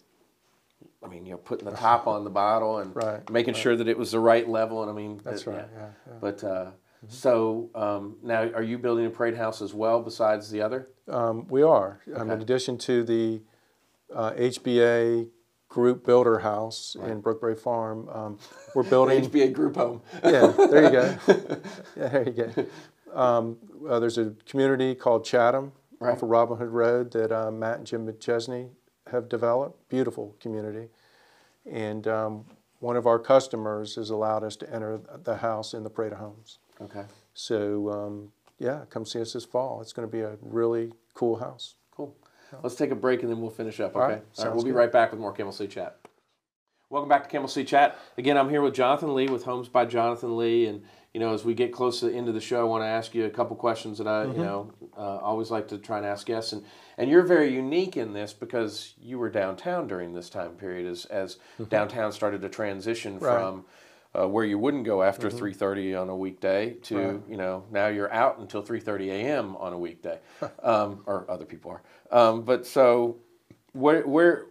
[1.04, 3.62] I mean, you know, putting the top on the bottle and right, making right.
[3.62, 4.82] sure that it was the right level.
[4.82, 5.66] And I mean, that's right.
[5.76, 5.88] Yeah.
[6.06, 6.12] yeah.
[6.20, 6.70] But uh,
[7.06, 7.14] Mm-hmm.
[7.14, 10.88] So um, now, are you building a parade house as well, besides the other?
[11.08, 12.00] Um, we are.
[12.08, 12.18] Okay.
[12.18, 13.42] Um, in addition to the
[14.14, 15.28] uh, HBA
[15.68, 17.10] Group Builder House right.
[17.10, 18.38] in Brookberry Farm, um,
[18.74, 20.00] we're building HBA Group Home.
[20.24, 21.18] yeah, there you go.
[21.96, 22.66] yeah, there you go.
[23.14, 26.12] Um, uh, there's a community called Chatham right.
[26.12, 28.70] off of Robin Hood Road that uh, Matt and Jim McChesney
[29.10, 29.88] have developed.
[29.88, 30.88] Beautiful community,
[31.70, 32.44] and um,
[32.80, 36.18] one of our customers has allowed us to enter the house in the Parade of
[36.18, 36.58] Homes.
[36.80, 37.04] Okay.
[37.34, 39.80] So um, yeah, come see us this fall.
[39.80, 41.74] It's going to be a really cool house.
[41.94, 42.14] Cool.
[42.62, 43.96] Let's take a break and then we'll finish up.
[43.96, 44.00] Okay.
[44.00, 44.22] All right.
[44.38, 45.98] All right we'll be right back with more Camel City Chat.
[46.88, 47.98] Welcome back to Camel City Chat.
[48.16, 50.84] Again, I'm here with Jonathan Lee with Homes by Jonathan Lee, and
[51.16, 52.88] you know, as we get close to the end of the show, I want to
[52.88, 54.38] ask you a couple questions that I, mm-hmm.
[54.38, 56.52] you know, uh, always like to try and ask guests.
[56.52, 56.62] And
[56.98, 61.06] and you're very unique in this because you were downtown during this time period, as
[61.06, 61.70] as mm-hmm.
[61.70, 63.32] downtown started to transition right.
[63.32, 63.64] from
[64.14, 65.42] uh, where you wouldn't go after mm-hmm.
[65.42, 67.20] 3:30 on a weekday to right.
[67.30, 69.56] you know now you're out until 3:30 a.m.
[69.56, 70.18] on a weekday,
[70.62, 71.82] um, or other people are.
[72.10, 73.16] Um, but so
[73.72, 74.48] where where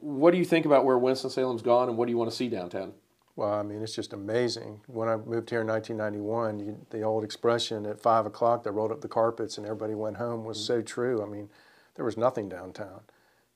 [0.00, 2.36] what do you think about where Winston Salem's gone, and what do you want to
[2.36, 2.94] see downtown?
[3.40, 4.82] Well, I mean, it's just amazing.
[4.86, 8.92] When I moved here in 1991, you, the old expression at five o'clock they rolled
[8.92, 10.66] up the carpets and everybody went home was mm-hmm.
[10.66, 11.22] so true.
[11.22, 11.48] I mean,
[11.94, 13.00] there was nothing downtown,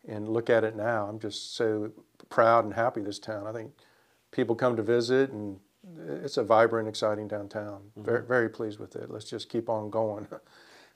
[0.09, 1.07] and look at it now.
[1.07, 1.93] I'm just so
[2.31, 3.47] proud and happy this town.
[3.47, 3.73] I think
[4.31, 5.61] people come to visit, and
[6.09, 7.83] it's a vibrant, exciting downtown.
[7.91, 8.05] Mm-hmm.
[8.05, 9.11] Very, very pleased with it.
[9.11, 10.27] Let's just keep on going.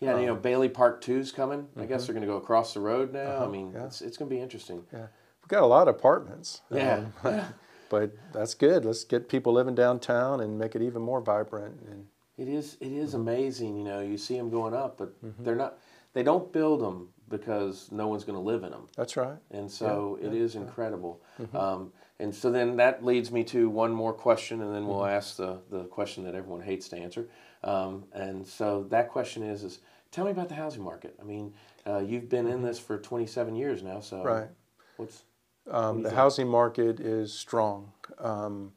[0.01, 1.63] Yeah, um, you know um, Bailey Park Two's coming.
[1.63, 1.81] Mm-hmm.
[1.81, 2.07] I guess mm-hmm.
[2.07, 3.19] they're going to go across the road now.
[3.19, 3.87] Uh-huh, I mean, yeah.
[3.87, 4.85] it's, it's going to be interesting.
[4.93, 5.09] Yeah,
[5.43, 6.61] we've got a lot of apartments.
[6.71, 7.07] Yeah.
[7.25, 7.43] Um,
[7.89, 8.85] but that's good.
[8.85, 11.81] Let's get people living downtown and make it even more vibrant.
[11.89, 13.21] And it is it is mm-hmm.
[13.21, 13.77] amazing.
[13.77, 15.45] You know, you see them going up, but mm-hmm.
[15.45, 15.79] they're not.
[16.15, 18.89] They don't build them because no one's going to live in them.
[18.97, 19.37] That's right.
[19.51, 21.23] And so yeah, it is incredible.
[21.41, 21.57] Mm-hmm.
[21.57, 25.15] Um, and so then that leads me to one more question, and then we'll mm-hmm.
[25.15, 27.29] ask the, the question that everyone hates to answer.
[27.63, 29.81] Um, and so that question is, is
[30.11, 31.15] tell me about the housing market.
[31.21, 31.55] I mean,
[31.87, 32.67] uh, you've been in mm-hmm.
[32.67, 34.49] this for 27 years now, so right.
[34.97, 35.23] what's
[35.71, 37.93] um, the housing market is strong.
[38.19, 38.73] Um,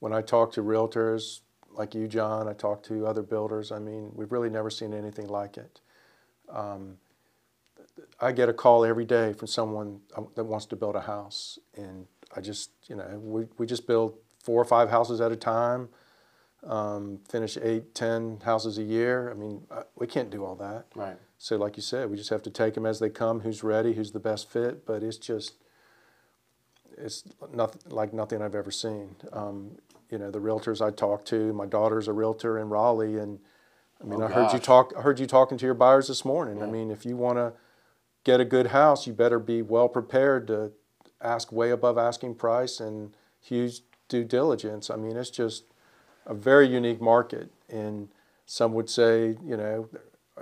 [0.00, 1.40] when I talk to realtors
[1.72, 3.70] like you, John, I talk to other builders.
[3.70, 5.80] I mean, we've really never seen anything like it.
[6.50, 6.98] Um,
[8.20, 11.58] I get a call every day from someone uh, that wants to build a house,
[11.74, 15.36] and I just, you know, we, we just build four or five houses at a
[15.36, 15.88] time,
[16.64, 19.30] um, finish eight, ten houses a year.
[19.30, 20.86] I mean, uh, we can't do all that.
[20.94, 21.16] Right.
[21.38, 23.40] So, like you said, we just have to take them as they come.
[23.40, 23.94] Who's ready?
[23.94, 24.86] Who's the best fit?
[24.86, 25.54] But it's just,
[26.96, 29.16] it's nothing like nothing I've ever seen.
[29.32, 29.72] Um,
[30.10, 31.52] you know, the realtors I talk to.
[31.52, 33.38] My daughter's a realtor in Raleigh, and
[34.00, 34.92] I mean, oh, I heard you talk.
[34.96, 36.58] I heard you talking to your buyers this morning.
[36.58, 36.64] Yeah.
[36.64, 37.52] I mean, if you want to
[38.24, 40.72] get a good house, you better be well prepared to
[41.20, 44.90] ask way above asking price and huge due diligence.
[44.90, 45.64] I mean, it's just
[46.26, 47.50] a very unique market.
[47.68, 48.08] And
[48.44, 49.88] some would say, you know,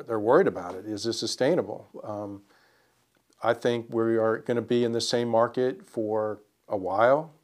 [0.06, 0.86] they're worried about it.
[0.86, 1.88] Is this sustainable?
[2.02, 2.42] Um,
[3.44, 7.34] I think we are going to be in the same market for a while.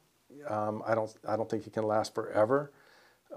[0.49, 1.13] Um, I don't.
[1.27, 2.71] I don't think it can last forever.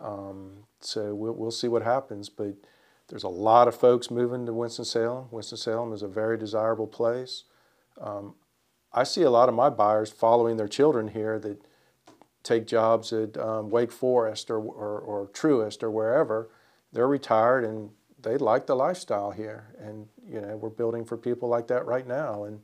[0.00, 2.30] Um, so we'll, we'll see what happens.
[2.30, 2.54] But
[3.08, 5.26] there's a lot of folks moving to Winston Salem.
[5.30, 7.44] Winston Salem is a very desirable place.
[8.00, 8.34] Um,
[8.94, 11.66] I see a lot of my buyers following their children here that
[12.42, 16.48] take jobs at um, Wake Forest or, or, or Truist or wherever.
[16.92, 17.90] They're retired and
[18.24, 19.66] they like the lifestyle here.
[19.78, 22.44] And, you know, we're building for people like that right now.
[22.44, 22.60] And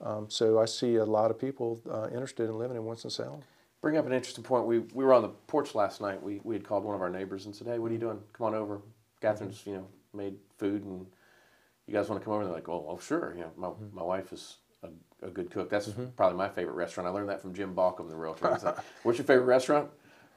[0.00, 3.42] um, so I see a lot of people uh, interested in living in Winston-Salem.
[3.82, 4.66] Bring up an interesting point.
[4.66, 6.22] We, we were on the porch last night.
[6.22, 8.18] We, we had called one of our neighbors and said, hey, what are you doing?
[8.32, 8.80] Come on over.
[9.20, 11.06] Catherine's, you know, made food and
[11.86, 12.42] you guys want to come over?
[12.42, 13.34] And they're like, oh, oh sure.
[13.36, 14.88] You know, my, my wife is a,
[15.26, 15.68] a good cook.
[15.68, 17.08] That's probably my favorite restaurant.
[17.08, 18.50] I learned that from Jim Balkum, the realtor.
[18.50, 19.90] Like, What's your favorite restaurant?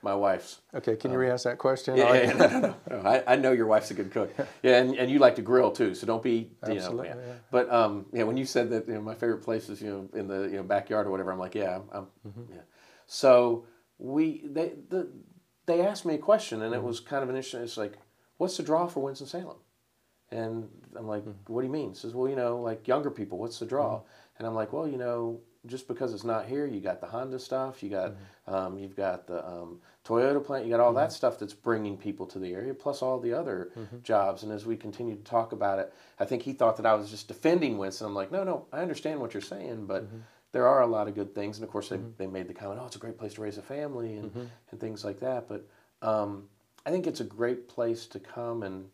[0.03, 0.61] My wife's.
[0.75, 1.97] Okay, can you re-ask that question?
[1.97, 3.09] Yeah, I- yeah, no, no, no.
[3.09, 4.31] I, I know your wife's a good cook.
[4.63, 7.15] Yeah, and, and you like to grill too, so don't be, you know, Absolutely, yeah.
[7.15, 7.33] yeah.
[7.51, 10.19] But um, yeah, when you said that, you know, my favorite place is, you know,
[10.19, 12.53] in the you know backyard or whatever, I'm like, yeah, I'm, I'm Mm-hmm.
[12.53, 12.61] yeah.
[13.07, 13.65] So
[13.97, 15.09] we they the,
[15.65, 16.87] they asked me a question, and it Mm-hmm.
[16.87, 17.61] was kind of an interesting.
[17.61, 17.93] It's like,
[18.37, 19.57] what's the draw for Winston Salem?
[20.29, 21.51] And I'm like, Mm-hmm.
[21.53, 21.89] what do you mean?
[21.89, 24.01] He says, well, you know, like younger people, what's the draw?
[24.37, 27.39] And I'm like, well, you know, just because it's not here, you got the Honda
[27.39, 28.53] stuff, you got, Mm-hmm.
[28.55, 32.25] um, you've got the um, Toyota plant, you got all that stuff that's bringing people
[32.27, 33.97] to the area, plus all the other Mm-hmm.
[34.03, 34.43] jobs.
[34.43, 37.09] And as we continue to talk about it, I think he thought that I was
[37.09, 38.07] just defending Winston.
[38.07, 40.17] I'm like, no, no, I understand what you're saying, but Mm-hmm.
[40.53, 41.57] there are a lot of good things.
[41.57, 43.57] And of course, they, they made the comment, oh, it's a great place to raise
[43.57, 44.45] a family and, Mm-hmm.
[44.71, 45.47] and things like that.
[45.49, 45.67] But
[46.01, 46.47] um,
[46.85, 48.85] I think it's a great place to come and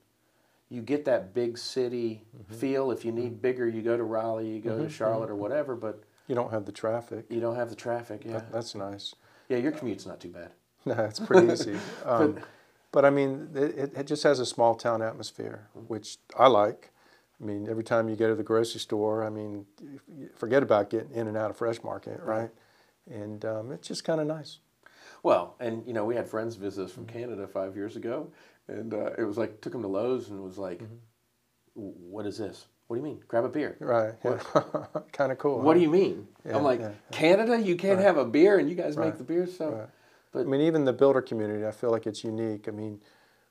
[0.70, 2.56] you get that big city Mm-hmm.
[2.56, 2.92] feel.
[2.92, 6.04] If you need bigger, you go to Raleigh, you go to Charlotte or whatever, but
[6.28, 7.26] You don't have the traffic.
[7.30, 8.24] you don't have the traffic.
[8.26, 8.34] Yeah.
[8.34, 9.16] That- that's nice.
[9.50, 10.52] Yeah, your commute's not too bad.
[10.86, 11.78] No, it's pretty easy.
[12.06, 12.40] Um,
[12.92, 16.92] but I mean, it, it just has a small town atmosphere, which I like.
[17.42, 19.66] I mean, every time you go to the grocery store, I mean,
[20.36, 22.52] forget about getting in and out of Fresh Market, right?
[23.10, 24.60] And um, it's just kind of nice.
[25.24, 28.28] Well, and you know, we had friends visit us from Canada five years ago,
[28.68, 30.82] and uh, it was like took them to Lowe's and was like,
[31.74, 32.66] "What is this?
[32.94, 33.24] What do you mean?
[33.28, 34.14] Grab a beer." Right.
[34.24, 34.38] Yeah.
[35.12, 35.62] kind of cool.
[35.62, 35.74] What huh?
[35.74, 36.28] do you mean?
[36.46, 39.24] Yeah, I'm like, yeah, Canada, you can't have a beer, and you guys make the
[39.24, 39.48] beer.
[39.48, 39.90] So, right.
[40.32, 42.68] but I mean, even the builder community, I feel like it's unique.
[42.68, 43.02] I mean,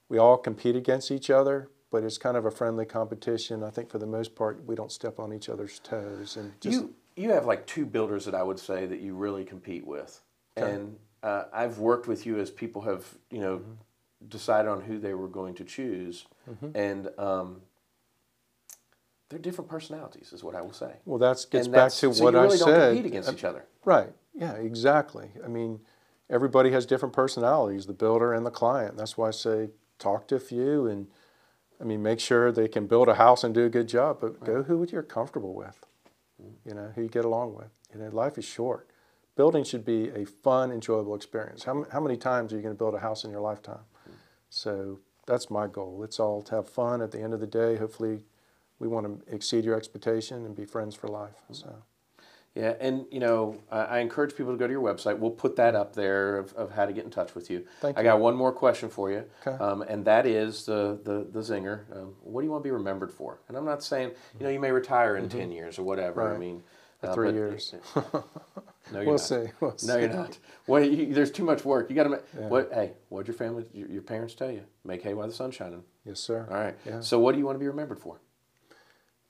[0.09, 3.65] we all compete against each other, but it's kind of a friendly competition.
[3.65, 6.37] I think for the most part, we don't step on each other's toes.
[6.37, 9.45] And just, you you have like two builders that I would say that you really
[9.45, 10.21] compete with,
[10.57, 14.29] and uh, I've worked with you as people have you know Mm-hmm.
[14.29, 16.27] decided on who they were going to choose,
[16.75, 17.63] and um,
[19.33, 20.93] they're different personalities, is what I will say.
[21.07, 22.95] well, that gets back to so what you really I don't said.
[22.95, 23.65] compete against each other.
[23.85, 24.13] Right.
[24.35, 25.31] Yeah, exactly.
[25.43, 25.81] I mean,
[26.29, 28.99] everybody has different personalities, the builder and the client.
[28.99, 31.07] That's why I say talk to a few and
[31.81, 34.45] I mean, make sure they can build a house and do a good job, but
[34.45, 35.85] go who you're comfortable with.
[36.41, 36.69] Mm-hmm.
[36.69, 37.71] You know, who you get along with.
[37.93, 38.89] You know, life is short.
[39.35, 41.65] Building should be a fun, enjoyable experience.
[41.65, 43.81] How, how many times are you going to build a house in your lifetime?
[44.07, 44.13] Mm.
[44.51, 46.05] So that's my goal.
[46.05, 47.77] It's all to have fun at the end of the day.
[47.77, 48.25] Hopefully,
[48.83, 51.37] we want to exceed your expectation and be friends for life.
[51.53, 51.73] So.
[52.55, 55.19] Yeah, and you know, I I encourage people to go to your website.
[55.19, 57.65] We'll put that up there of, of how to get in touch with you.
[57.81, 58.05] Thank I you.
[58.09, 59.57] got one more question for you, Okay.
[59.65, 61.85] um, and that is the the, the zinger.
[61.97, 63.39] Um, what do you want to be remembered for?
[63.49, 66.21] And I'm not saying you know you may retire in ten years or whatever.
[66.25, 66.31] Right.
[66.31, 66.41] I Mm-hmm.
[66.41, 66.63] Mean,
[67.05, 67.75] Or three but- years.
[67.97, 68.03] no,
[68.93, 69.21] you're We'll not.
[69.21, 69.45] see.
[69.61, 70.39] We'll No, you're not.
[70.67, 71.89] Well, you, there's too much work.
[71.89, 72.21] You got to.
[72.39, 72.49] Yeah.
[72.49, 72.71] What?
[72.75, 74.65] Hey, what'd your family, your, your parents tell you?
[74.85, 75.85] Make hay while the sun's shining.
[76.05, 76.47] Yes, sir.
[76.51, 76.77] All right.
[76.85, 77.01] Yeah.
[77.01, 78.21] So, what do you want to be remembered for?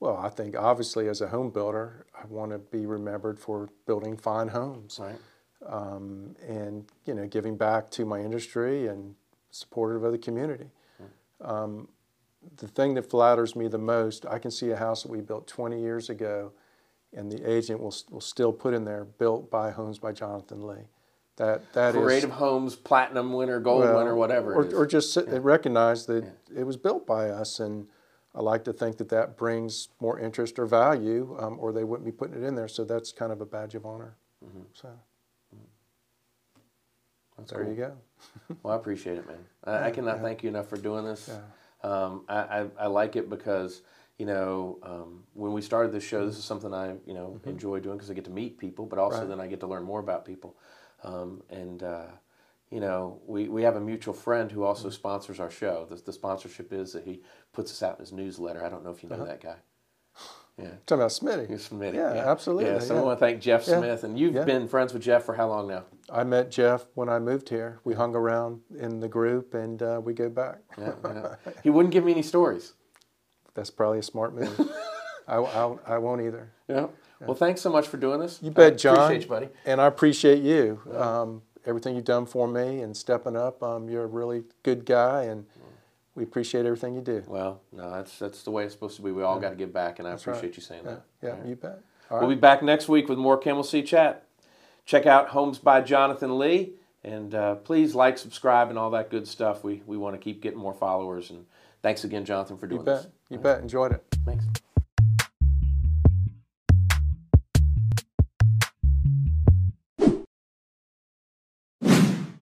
[0.03, 4.17] Well, I think obviously as a home builder, I want to be remembered for building
[4.17, 5.15] fine homes Right.
[5.65, 9.15] um, and you know giving back to my industry and
[9.53, 10.71] supportive of the community.
[11.41, 11.87] Um,
[12.57, 15.47] the thing that flatters me the most, I can see a house that we built
[15.47, 16.51] 20 years ago,
[17.13, 20.89] and the agent will, will still put in there built by Homes by Jonathan Lee.
[21.37, 24.53] That that is Creative Homes Platinum winner, Gold well, winner, whatever.
[24.55, 24.75] Or, is.
[24.75, 27.87] or just sit, recognize that it was built by us, and
[28.35, 32.07] I like to think that that brings more interest or value, um, or they wouldn't
[32.07, 32.69] be putting it in there.
[32.69, 34.17] So that's kind of a badge of honor.
[34.73, 34.89] So
[37.37, 37.71] That's there cool.
[37.71, 37.97] you go.
[38.63, 39.39] Well, I appreciate it, man.
[39.65, 41.31] I, I cannot thank you enough for doing this.
[41.83, 43.83] Um, I, I, I like it because,
[44.19, 47.81] you know, um, when we started this show, this is something I, you know, enjoy
[47.81, 49.29] doing because I get to meet people, but also Right.
[49.29, 50.57] then I get to learn more about people.
[51.03, 52.07] Um, and, uh,
[52.73, 55.87] you know, we, we have a mutual friend who also sponsors our show.
[55.89, 57.21] The, the sponsorship is that he
[57.53, 58.65] puts us out in his newsletter.
[58.65, 59.57] I don't know if you know that guy.
[60.59, 60.69] Yeah.
[60.87, 61.49] Talking about Smitty.
[61.51, 61.95] Smitty.
[61.95, 63.79] Yeah, absolutely, Yeah, so I want to thank Jeff Yeah.
[63.79, 64.05] Smith.
[64.05, 64.45] And you've Yeah.
[64.45, 65.85] been friends with Jeff for how long now?
[66.11, 67.79] I met Jeff when I moved here.
[67.85, 70.59] We hung around in the group, and uh, we go back.
[70.79, 71.35] Yeah, yeah.
[71.63, 72.75] he wouldn't give me any stories.
[73.55, 74.59] That's probably a smart move.
[75.29, 76.53] I, I, I won't either.
[76.69, 76.89] Yeah.
[77.21, 78.41] Well, thanks so much for doing this.
[78.43, 78.95] You bet, I John.
[78.97, 79.49] Appreciate you, buddy.
[79.65, 80.81] And I appreciate you.
[80.95, 83.63] Um, everything you've done for me and stepping up.
[83.63, 85.63] Um, you're a really good guy, and mm.
[86.15, 87.23] we appreciate everything you do.
[87.27, 89.13] Well, no, that's that's the way it's supposed to be.
[89.13, 89.43] We all yeah.
[89.43, 90.57] got to give back, and I that's appreciate right.
[90.57, 90.91] you saying yeah.
[90.91, 91.05] that.
[91.23, 91.47] Yeah, right.
[91.47, 91.81] you bet.
[92.11, 92.35] All we'll right.
[92.35, 94.27] be back next week with more Camel City Chat.
[94.85, 96.73] Check out Homes by Jonathan Lee,
[97.05, 99.65] and uh, please like, subscribe, and all that good stuff.
[99.65, 101.47] We we want to keep getting more followers, and
[101.83, 103.03] thanks again, Jonathan, for doing you bet.
[103.03, 103.13] this.
[103.31, 103.61] You bet.
[103.61, 104.05] Enjoyed it.
[104.25, 104.45] Thanks.